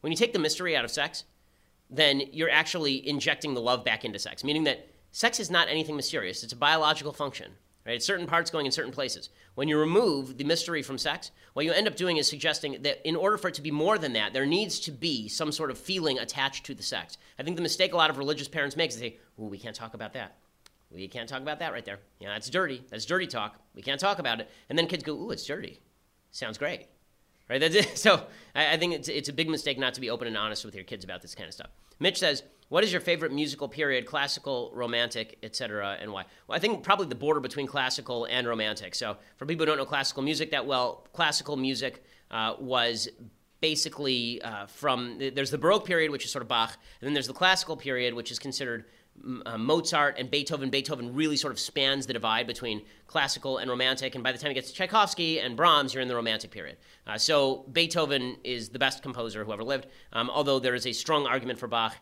[0.00, 1.24] When you take the mystery out of sex,
[1.90, 5.96] then you're actually injecting the love back into sex, meaning that sex is not anything
[5.96, 6.42] mysterious.
[6.44, 7.52] It's a biological function,
[7.84, 7.96] right?
[7.96, 9.30] It's certain parts going in certain places.
[9.56, 13.06] When you remove the mystery from sex, what you end up doing is suggesting that
[13.06, 15.70] in order for it to be more than that, there needs to be some sort
[15.70, 17.18] of feeling attached to the sex.
[17.38, 19.58] I think the mistake a lot of religious parents make is they say, "Ooh, we
[19.58, 20.36] can't talk about that."
[20.90, 22.00] We can't talk about that right there.
[22.18, 22.84] Yeah, that's dirty.
[22.88, 23.60] That's dirty talk.
[23.74, 24.50] We can't talk about it.
[24.68, 25.80] And then kids go, "Ooh, it's dirty.
[26.30, 26.86] Sounds great."
[27.50, 27.60] Right?
[27.60, 27.90] That's it.
[27.98, 28.22] So
[28.54, 30.74] I, I think it's, it's a big mistake not to be open and honest with
[30.74, 31.70] your kids about this kind of stuff.
[31.98, 34.06] Mitch says, "What is your favorite musical period?
[34.06, 38.94] Classical, romantic, etc., and why?" Well, I think probably the border between classical and romantic.
[38.94, 43.08] So for people who don't know classical music that well, classical music uh, was
[43.60, 47.26] basically uh, from there's the Baroque period, which is sort of Bach, and then there's
[47.26, 48.86] the classical period, which is considered
[49.46, 50.70] uh, Mozart and Beethoven.
[50.70, 54.50] Beethoven really sort of spans the divide between classical and romantic, and by the time
[54.50, 56.76] it gets to Tchaikovsky and Brahms, you're in the romantic period.
[57.06, 60.92] Uh, so Beethoven is the best composer who ever lived, um, although there is a
[60.92, 61.94] strong argument for Bach.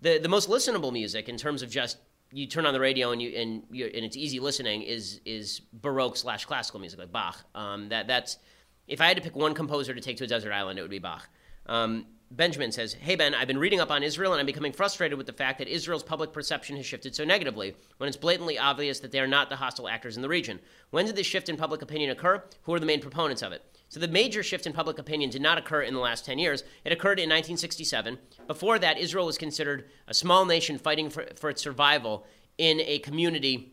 [0.00, 1.98] The, the most listenable music in terms of just
[2.32, 5.60] you turn on the radio and you and you and it's easy listening is is
[5.72, 7.44] Baroque slash classical music like Bach.
[7.54, 8.38] Um, that that's
[8.86, 10.90] if I had to pick one composer to take to a desert island, it would
[10.90, 11.28] be Bach.
[11.66, 15.18] Um, Benjamin says, Hey Ben, I've been reading up on Israel and I'm becoming frustrated
[15.18, 19.00] with the fact that Israel's public perception has shifted so negatively when it's blatantly obvious
[19.00, 20.60] that they are not the hostile actors in the region.
[20.90, 22.44] When did this shift in public opinion occur?
[22.62, 23.64] Who are the main proponents of it?
[23.88, 26.62] So the major shift in public opinion did not occur in the last 10 years.
[26.84, 28.16] It occurred in 1967.
[28.46, 32.24] Before that, Israel was considered a small nation fighting for, for its survival
[32.58, 33.72] in a community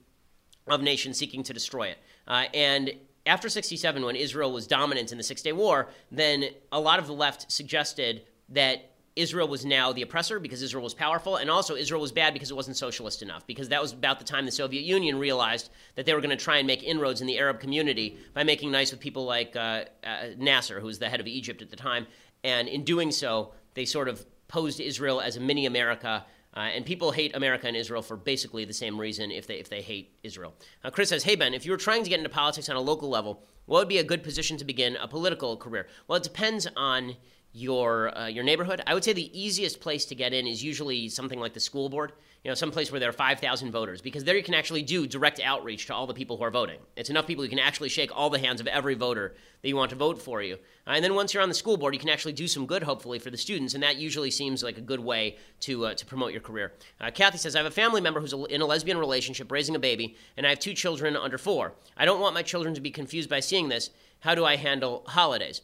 [0.65, 1.99] of nations seeking to destroy it.
[2.27, 2.91] Uh, and
[3.27, 7.05] after 67, when Israel was dominant in the Six Day War, then a lot of
[7.05, 11.75] the left suggested that Israel was now the oppressor because Israel was powerful, and also
[11.75, 13.45] Israel was bad because it wasn't socialist enough.
[13.47, 16.43] Because that was about the time the Soviet Union realized that they were going to
[16.43, 19.85] try and make inroads in the Arab community by making nice with people like uh,
[20.03, 22.05] uh, Nasser, who was the head of Egypt at the time.
[22.43, 26.23] And in doing so, they sort of posed Israel as a mini America.
[26.55, 29.67] Uh, and people hate America and Israel for basically the same reason if they, if
[29.67, 30.53] they hate Israel.
[30.91, 33.09] Chris says, Hey, Ben, if you were trying to get into politics on a local
[33.09, 35.87] level, what would be a good position to begin a political career?
[36.07, 37.15] Well, it depends on
[37.53, 38.81] your uh, your neighborhood.
[38.85, 41.89] I would say the easiest place to get in is usually something like the school
[41.89, 42.13] board.
[42.43, 45.05] You know, some place where there are 5,000 voters, because there you can actually do
[45.05, 46.79] direct outreach to all the people who are voting.
[46.95, 49.75] It's enough people you can actually shake all the hands of every voter that you
[49.75, 50.53] want to vote for you.
[50.85, 52.83] Uh, and then once you're on the school board, you can actually do some good,
[52.83, 56.05] hopefully, for the students, and that usually seems like a good way to uh, to
[56.05, 56.73] promote your career.
[57.01, 59.79] Uh, Kathy says, I have a family member who's in a lesbian relationship, raising a
[59.79, 61.73] baby, and I have two children under four.
[61.97, 63.89] I don't want my children to be confused by seeing this.
[64.21, 65.61] How do I handle holidays?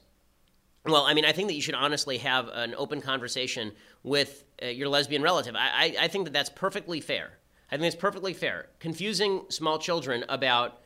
[0.86, 3.72] Well, I mean, I think that you should honestly have an open conversation
[4.04, 5.56] with uh, your lesbian relative.
[5.56, 7.38] I, I, I think that that's perfectly fair.
[7.72, 8.68] I think it's perfectly fair.
[8.80, 10.80] Confusing small children about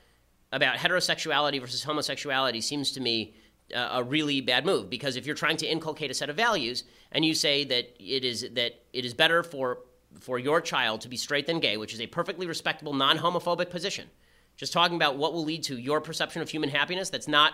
[0.54, 3.36] about heterosexuality versus homosexuality seems to me
[3.76, 6.86] uh, a really bad move because if you're trying to inculcate a set of values
[7.12, 9.80] and you say that it is that it is better for
[10.22, 14.08] for your child to be straight than gay, which is a perfectly respectable non-homophobic position,
[14.56, 17.54] just talking about what will lead to your perception of human happiness that's not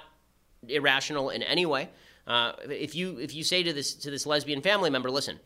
[0.68, 1.90] irrational in any way.
[2.26, 5.40] Uh, if you if you say to this to this lesbian family member, listen,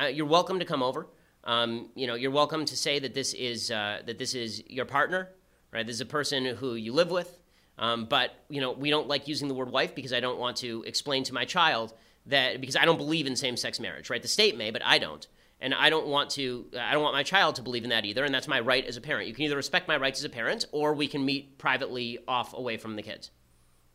[0.00, 1.06] uh, you're welcome to come over.
[1.44, 4.84] Um, you know, you're welcome to say that this is uh, that this is your
[4.84, 5.30] partner,
[5.72, 5.86] right?
[5.86, 7.38] This is a person who you live with.
[7.78, 10.56] Um, but you know, we don't like using the word wife because I don't want
[10.58, 11.92] to explain to my child
[12.26, 14.22] that because I don't believe in same-sex marriage, right?
[14.22, 15.26] The state may, but I don't
[15.60, 18.24] and I don't want to I don't want my child to believe in that either
[18.24, 19.28] and that's my right as a parent.
[19.28, 22.52] You can either respect my rights as a parent or we can meet privately off
[22.54, 23.30] away from the kids.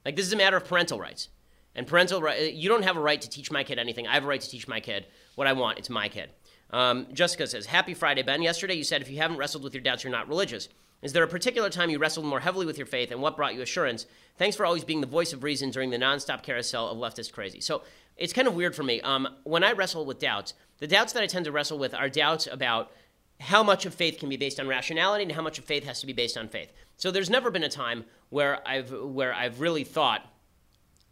[0.06, 1.30] Like this is a matter of parental rights.
[1.76, 4.08] And parental right, you don't have a right to teach my kid anything.
[4.08, 5.06] I have a right to teach my kid
[5.36, 5.80] what I want.
[5.80, 6.30] It's my kid.
[6.72, 8.42] Um, Jessica says, Happy Friday, Ben.
[8.42, 10.70] Yesterday you said if you haven't wrestled with your doubts, you're not religious.
[11.02, 13.56] Is there a particular time you wrestled more heavily with your faith and what brought
[13.56, 14.06] you assurance?
[14.38, 17.60] Thanks for always being the voice of reason during the nonstop carousel of leftist crazy.
[17.60, 17.82] So
[18.18, 19.02] it's kind of weird for me.
[19.02, 22.10] Um, when I wrestle with doubts, the doubts that I tend to wrestle with are
[22.10, 22.92] doubts about
[23.40, 26.00] how much of faith can be based on rationality and how much of faith has
[26.02, 26.72] to be based on faith.
[26.98, 30.31] So there's never been a time where I've where I've really thought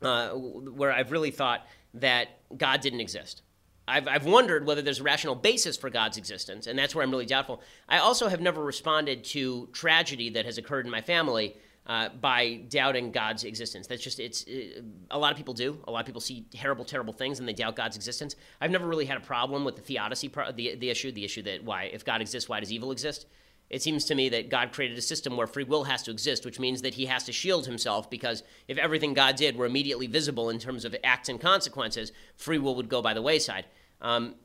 [0.02, 2.28] uh, where I've really thought that
[2.58, 3.42] God didn't exist.
[3.88, 7.12] I've, I've wondered whether there's a rational basis for God's existence, and that's where I'm
[7.12, 7.62] really doubtful.
[7.88, 11.56] I also have never responded to tragedy that has occurred in my family
[11.88, 13.88] uh, by doubting God's existence.
[13.88, 15.80] That's just, it's, uh, a lot of people do.
[15.88, 18.36] A lot of people see terrible, terrible things and they doubt God's existence.
[18.62, 21.42] I've never really had a problem with the theodicy, pro- the, the issue, the issue
[21.44, 23.26] that why, if God exists, why does evil exist?
[23.70, 26.46] It seems to me that God created a system where free will has to exist,
[26.46, 30.08] which means that he has to shield himself because if everything God did were immediately
[30.08, 33.66] visible in terms of acts and consequences, free will would go by the wayside.
[34.02, 34.36] Um,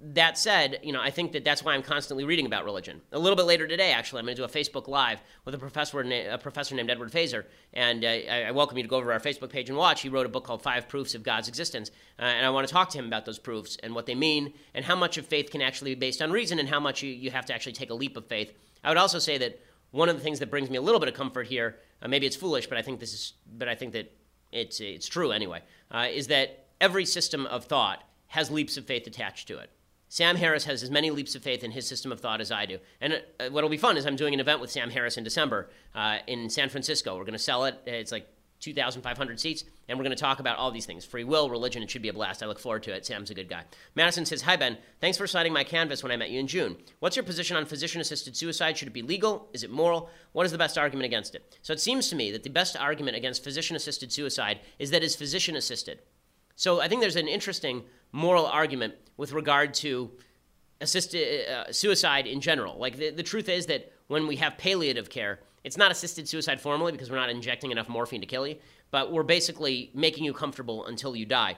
[0.00, 3.00] that said, you know, I think that that's why I'm constantly reading about religion.
[3.12, 5.58] A little bit later today, actually, I'm going to do a Facebook Live with a
[5.58, 9.20] professor, a professor named Edward Feser, and uh, I welcome you to go over our
[9.20, 10.02] Facebook page and watch.
[10.02, 12.72] He wrote a book called Five Proofs of God's Existence, uh, and I want to
[12.72, 15.50] talk to him about those proofs and what they mean, and how much of faith
[15.50, 17.90] can actually be based on reason, and how much you, you have to actually take
[17.90, 18.52] a leap of faith.
[18.84, 19.60] I would also say that
[19.90, 22.26] one of the things that brings me a little bit of comfort here, uh, maybe
[22.26, 24.12] it's foolish, but I think this is, but I think that
[24.52, 29.06] it's it's true anyway, uh, is that every system of thought has leaps of faith
[29.06, 29.70] attached to it.
[30.08, 32.66] Sam Harris has as many leaps of faith in his system of thought as I
[32.66, 32.78] do.
[33.00, 35.70] And uh, what'll be fun is I'm doing an event with Sam Harris in December
[35.94, 37.16] uh, in San Francisco.
[37.16, 37.80] We're going to sell it.
[37.86, 38.28] It's like
[38.60, 41.82] 2,500 seats, and we're going to talk about all these things free will, religion.
[41.82, 42.42] It should be a blast.
[42.42, 43.04] I look forward to it.
[43.04, 43.64] Sam's a good guy.
[43.94, 44.78] Madison says, Hi, Ben.
[45.00, 46.76] Thanks for signing my canvas when I met you in June.
[47.00, 48.78] What's your position on physician assisted suicide?
[48.78, 49.48] Should it be legal?
[49.52, 50.10] Is it moral?
[50.32, 51.58] What is the best argument against it?
[51.62, 55.02] So it seems to me that the best argument against physician assisted suicide is that
[55.02, 56.00] it's physician assisted.
[56.56, 57.82] So I think there's an interesting
[58.12, 60.10] moral argument with regard to
[60.80, 62.78] assisted uh, suicide in general.
[62.78, 66.60] Like the, the truth is that when we have palliative care, it's not assisted suicide
[66.60, 68.56] formally because we're not injecting enough morphine to kill you,
[68.94, 71.56] but we're basically making you comfortable until you die.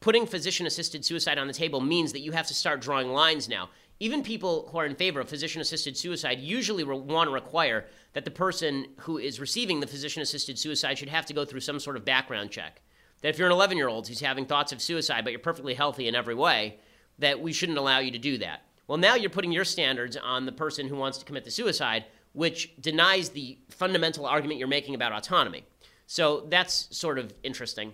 [0.00, 3.50] Putting physician assisted suicide on the table means that you have to start drawing lines
[3.50, 3.68] now.
[3.98, 7.84] Even people who are in favor of physician assisted suicide usually re- want to require
[8.14, 11.60] that the person who is receiving the physician assisted suicide should have to go through
[11.60, 12.80] some sort of background check.
[13.20, 15.74] That if you're an 11 year old who's having thoughts of suicide, but you're perfectly
[15.74, 16.78] healthy in every way,
[17.18, 18.62] that we shouldn't allow you to do that.
[18.86, 22.06] Well, now you're putting your standards on the person who wants to commit the suicide,
[22.32, 25.66] which denies the fundamental argument you're making about autonomy.
[26.10, 27.92] So that's sort of interesting.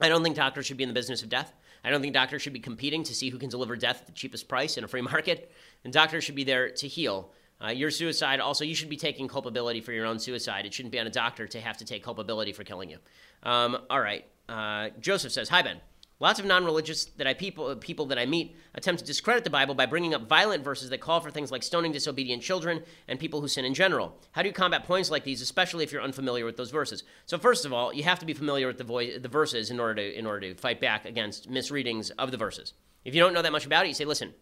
[0.00, 1.52] I don't think doctors should be in the business of death.
[1.82, 4.12] I don't think doctors should be competing to see who can deliver death at the
[4.12, 5.50] cheapest price in a free market.
[5.82, 7.32] And doctors should be there to heal.
[7.60, 10.64] Uh, your suicide, also, you should be taking culpability for your own suicide.
[10.64, 12.98] It shouldn't be on a doctor to have to take culpability for killing you.
[13.42, 14.24] Um, all right.
[14.48, 15.80] Uh, Joseph says, Hi, Ben.
[16.20, 19.74] Lots of non-religious that I people people that I meet attempt to discredit the Bible
[19.74, 23.40] by bringing up violent verses that call for things like stoning disobedient children and people
[23.40, 24.18] who sin in general.
[24.32, 27.04] How do you combat points like these, especially if you're unfamiliar with those verses?
[27.24, 29.94] So first of all, you have to be familiar with the, the verses in order
[29.94, 32.74] to in order to fight back against misreadings of the verses.
[33.02, 34.34] If you don't know that much about it, you say, "Listen,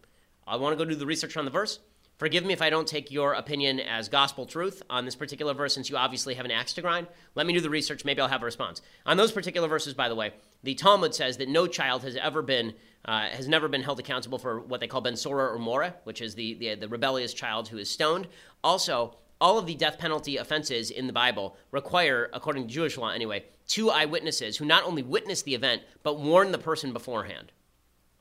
[0.45, 1.79] I want to go do the research on the verse.
[2.17, 5.73] Forgive me if I don't take your opinion as gospel truth on this particular verse,
[5.73, 7.07] since you obviously have an axe to grind.
[7.33, 8.03] Let me do the research.
[8.03, 8.81] Maybe I'll have a response.
[9.05, 12.41] On those particular verses, by the way, the Talmud says that no child has ever
[12.41, 12.73] been,
[13.05, 16.21] uh, has never been held accountable for what they call ben sora or mora, which
[16.21, 18.27] is the, the, the rebellious child who is stoned.
[18.63, 23.09] Also, all of the death penalty offenses in the Bible require, according to Jewish law
[23.09, 27.51] anyway, two eyewitnesses who not only witness the event, but warn the person beforehand.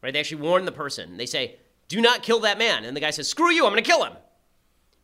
[0.00, 0.12] Right?
[0.12, 1.16] They actually warn the person.
[1.16, 1.56] They say,
[1.88, 2.84] do not kill that man.
[2.84, 4.12] And the guy says, screw you, I'm going to kill him.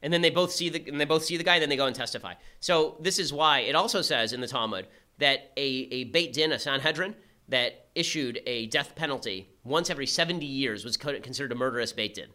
[0.02, 1.76] And then they both see the and they both see the guy, and then they
[1.76, 2.34] go and testify.
[2.60, 6.52] So this is why it also says in the Talmud that a, a Beit Din,
[6.52, 7.14] a Sanhedrin,
[7.48, 12.28] that issued a death penalty once every 70 years was considered a murderous Beit Din.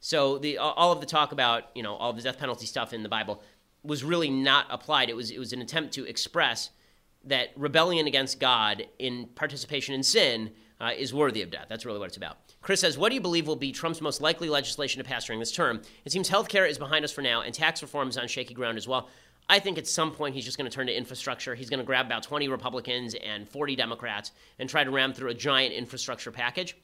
[0.00, 3.02] So the all of the talk about you know all the death penalty stuff in
[3.02, 3.42] the Bible
[3.82, 5.08] was really not applied.
[5.08, 6.70] It was it was an attempt to express
[7.24, 10.50] that rebellion against God in participation in sin
[10.80, 11.66] uh, is worthy of death.
[11.68, 12.36] That's really what it's about.
[12.60, 15.40] Chris says, What do you believe will be Trump's most likely legislation to pass during
[15.40, 15.82] this term?
[16.04, 18.76] It seems healthcare is behind us for now, and tax reform is on shaky ground
[18.76, 19.08] as well.
[19.48, 21.54] I think at some point he's just going to turn to infrastructure.
[21.54, 25.30] He's going to grab about 20 Republicans and 40 Democrats and try to ram through
[25.30, 26.76] a giant infrastructure package.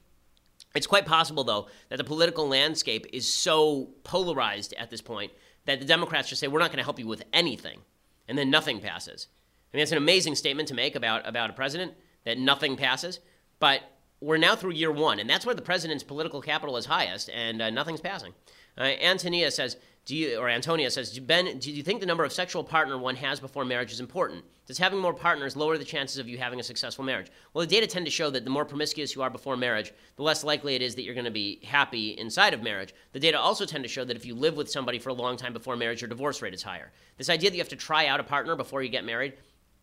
[0.74, 5.32] It's quite possible, though, that the political landscape is so polarized at this point
[5.64, 7.80] that the Democrats just say, We're not going to help you with anything.
[8.28, 9.26] And then nothing passes.
[9.72, 11.94] I mean, it's an amazing statement to make about, about a president
[12.24, 13.20] that nothing passes.
[13.58, 13.80] But
[14.20, 17.61] we're now through year one, and that's where the president's political capital is highest, and
[17.62, 18.34] uh, nothing's passing.
[18.78, 22.32] Uh, Antonia says, do you, or Antonia says, Ben, do you think the number of
[22.32, 24.44] sexual partner one has before marriage is important?
[24.66, 27.26] Does having more partners lower the chances of you having a successful marriage?
[27.52, 30.22] Well, the data tend to show that the more promiscuous you are before marriage, the
[30.22, 32.94] less likely it is that you're going to be happy inside of marriage.
[33.12, 35.36] The data also tend to show that if you live with somebody for a long
[35.36, 36.92] time before marriage, your divorce rate is higher.
[37.18, 39.34] This idea that you have to try out a partner before you get married,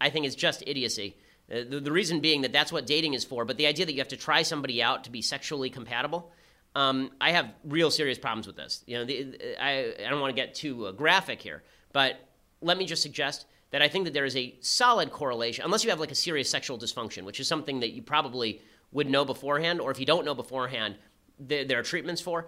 [0.01, 1.17] I think is just idiocy.
[1.51, 3.93] Uh, the, the reason being that that's what dating is for, but the idea that
[3.93, 6.31] you have to try somebody out to be sexually compatible,
[6.77, 8.83] um, I have real serious problems with this.
[8.85, 12.19] You know, the, I, I don't want to get too uh, graphic here, but
[12.61, 15.89] let me just suggest that I think that there is a solid correlation, unless you
[15.89, 18.61] have like a serious sexual dysfunction, which is something that you probably
[18.91, 20.97] would know beforehand, or if you don't know beforehand,
[21.39, 22.47] there, there are treatments for.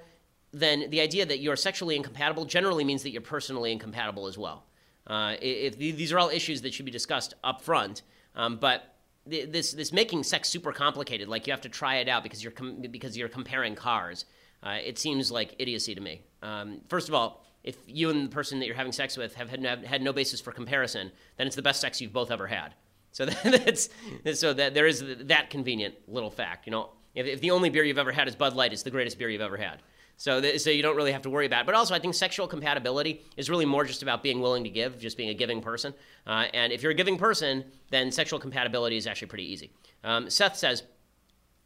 [0.52, 4.64] Then the idea that you're sexually incompatible generally means that you're personally incompatible as well.
[5.08, 8.04] Uh, if, if these are all issues that should be discussed up front,
[8.36, 12.24] um, but this this making sex super complicated, like you have to try it out
[12.24, 14.26] because you're com- because you're comparing cars.
[14.62, 16.22] Uh, it seems like idiocy to me.
[16.42, 19.50] Um, first of all, if you and the person that you're having sex with have
[19.50, 22.48] had no, had no basis for comparison, then it's the best sex you've both ever
[22.48, 22.74] had.
[23.12, 23.90] So that's
[24.34, 26.66] so that there is that convenient little fact.
[26.66, 28.92] You know, if, if the only beer you've ever had is Bud Light, it's the
[28.92, 29.82] greatest beer you've ever had.
[30.20, 31.66] So, th- so you don't really have to worry about it.
[31.66, 35.00] But also, I think sexual compatibility is really more just about being willing to give,
[35.00, 35.94] just being a giving person.
[36.28, 39.72] Uh, and if you're a giving person, then sexual compatibility is actually pretty easy.
[40.04, 40.84] Um, Seth says,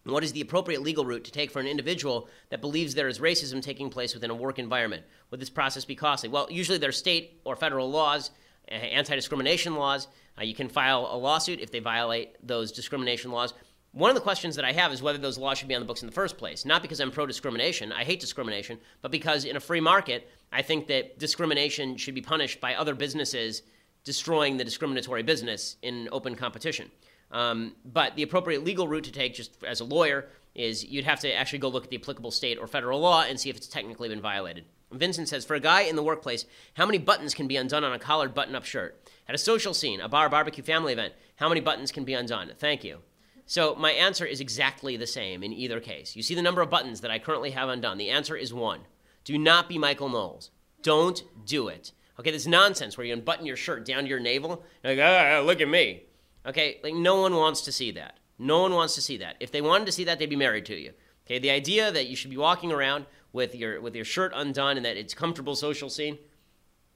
[0.04, 3.18] what is the appropriate legal route to take for an individual that believes there is
[3.18, 5.01] racism taking place within a work environment?
[5.32, 6.30] Would this process be costly?
[6.30, 8.30] Well, usually there's state or federal laws,
[8.68, 10.08] anti discrimination laws.
[10.38, 13.56] Uh, you can file a lawsuit if they violate those discrimination laws.
[13.94, 15.86] One of the questions that I have is whether those laws should be on the
[15.86, 16.66] books in the first place.
[16.66, 20.64] Not because I'm pro discrimination, I hate discrimination, but because in a free market, I
[20.64, 23.62] think that discrimination should be punished by other businesses
[24.04, 26.89] destroying the discriminatory business in open competition.
[27.30, 30.26] Um, but the appropriate legal route to take, just as a lawyer,
[30.56, 33.39] is you'd have to actually go look at the applicable state or federal law and
[33.39, 34.66] see if it's technically been violated.
[34.91, 37.94] Vincent says, for a guy in the workplace, how many buttons can be undone on
[37.94, 39.08] a collared button up shirt?
[39.28, 42.52] At a social scene, a bar, barbecue, family event, how many buttons can be undone?
[42.58, 43.00] Thank you.
[43.46, 46.16] So my answer is exactly the same in either case.
[46.16, 47.98] You see the number of buttons that I currently have undone.
[47.98, 48.82] The answer is one.
[49.24, 50.52] Do not be Michael Knowles.
[50.82, 51.91] Don't do it.
[52.20, 54.64] Okay, this nonsense where you unbutton your shirt down to your navel.
[54.84, 56.04] Like, ah, look at me.
[56.46, 58.20] Okay, like no one wants to see that.
[58.38, 59.38] No one wants to see that.
[59.39, 60.94] If they wanted to see that, they'd be married to you.
[61.26, 64.78] Okay, the idea that you should be walking around with your with your shirt undone
[64.78, 66.18] and that it's comfortable social scene,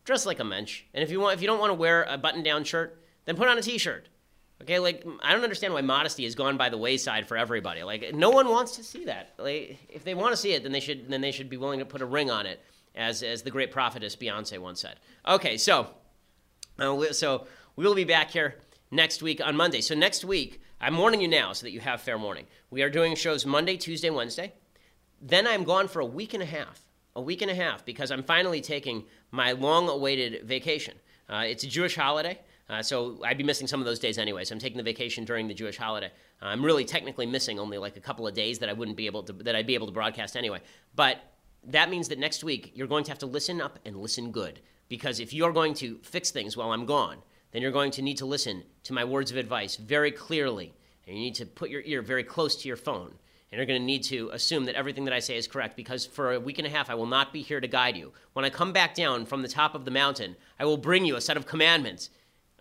[0.03, 0.83] dress like a mensch.
[0.93, 3.47] And if you want, if you don't want to wear a button-down shirt, then put
[3.47, 4.09] on a t-shirt.
[4.61, 7.83] Okay, like I don't understand why modesty has gone by the wayside for everybody.
[7.83, 9.33] Like no one wants to see that.
[9.37, 11.79] Like if they want to see it, then they should then they should be willing
[11.79, 12.59] to put a ring on it,
[12.95, 14.95] as as the great prophetess Beyonce once said.
[15.27, 15.89] Okay, so
[16.79, 17.45] uh, so
[17.75, 18.55] we will be back here
[18.89, 19.81] next week on Monday.
[19.81, 22.47] So next week, I'm warning you now so that you have fair warning.
[22.71, 24.53] We are doing shows Monday, Tuesday, Wednesday.
[25.21, 26.81] Then I'm gone for a week and a half.
[27.15, 30.93] A week and a half because I'm finally taking my long-awaited vacation.
[31.27, 32.39] Uh, it's a Jewish holiday.
[32.69, 34.43] Uh, so I'd be missing some of those days anyway.
[34.43, 36.11] So I'm taking the vacation during the Jewish holiday.
[36.41, 39.05] Uh, I'm really technically missing only like a couple of days that I wouldn't be
[39.05, 40.59] able to that I'd be able to broadcast anyway.
[40.95, 41.17] But
[41.63, 44.59] that means that next week you're going to have to listen up and listen good
[44.89, 47.17] because if you're going to fix things while I'm gone,
[47.51, 50.73] then you're going to need to listen to my words of advice very clearly,
[51.05, 53.13] and you need to put your ear very close to your phone.
[53.49, 56.05] And you're going to need to assume that everything that I say is correct because
[56.05, 58.11] for a week and a half, I will not be here to guide you.
[58.33, 61.15] When I come back down from the top of the mountain, I will bring you
[61.15, 62.09] a set of commandments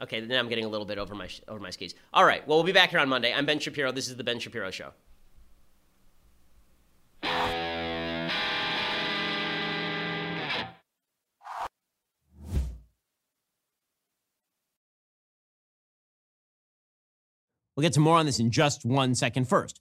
[0.03, 1.95] Okay, then I'm getting a little bit over my over my skis.
[2.13, 3.33] All right, well, we'll be back here on Monday.
[3.33, 3.93] I'm Ben Shapiro.
[3.93, 4.93] This is the Ben Shapiro Show.
[17.75, 19.49] We'll get to more on this in just one second.
[19.49, 19.81] First,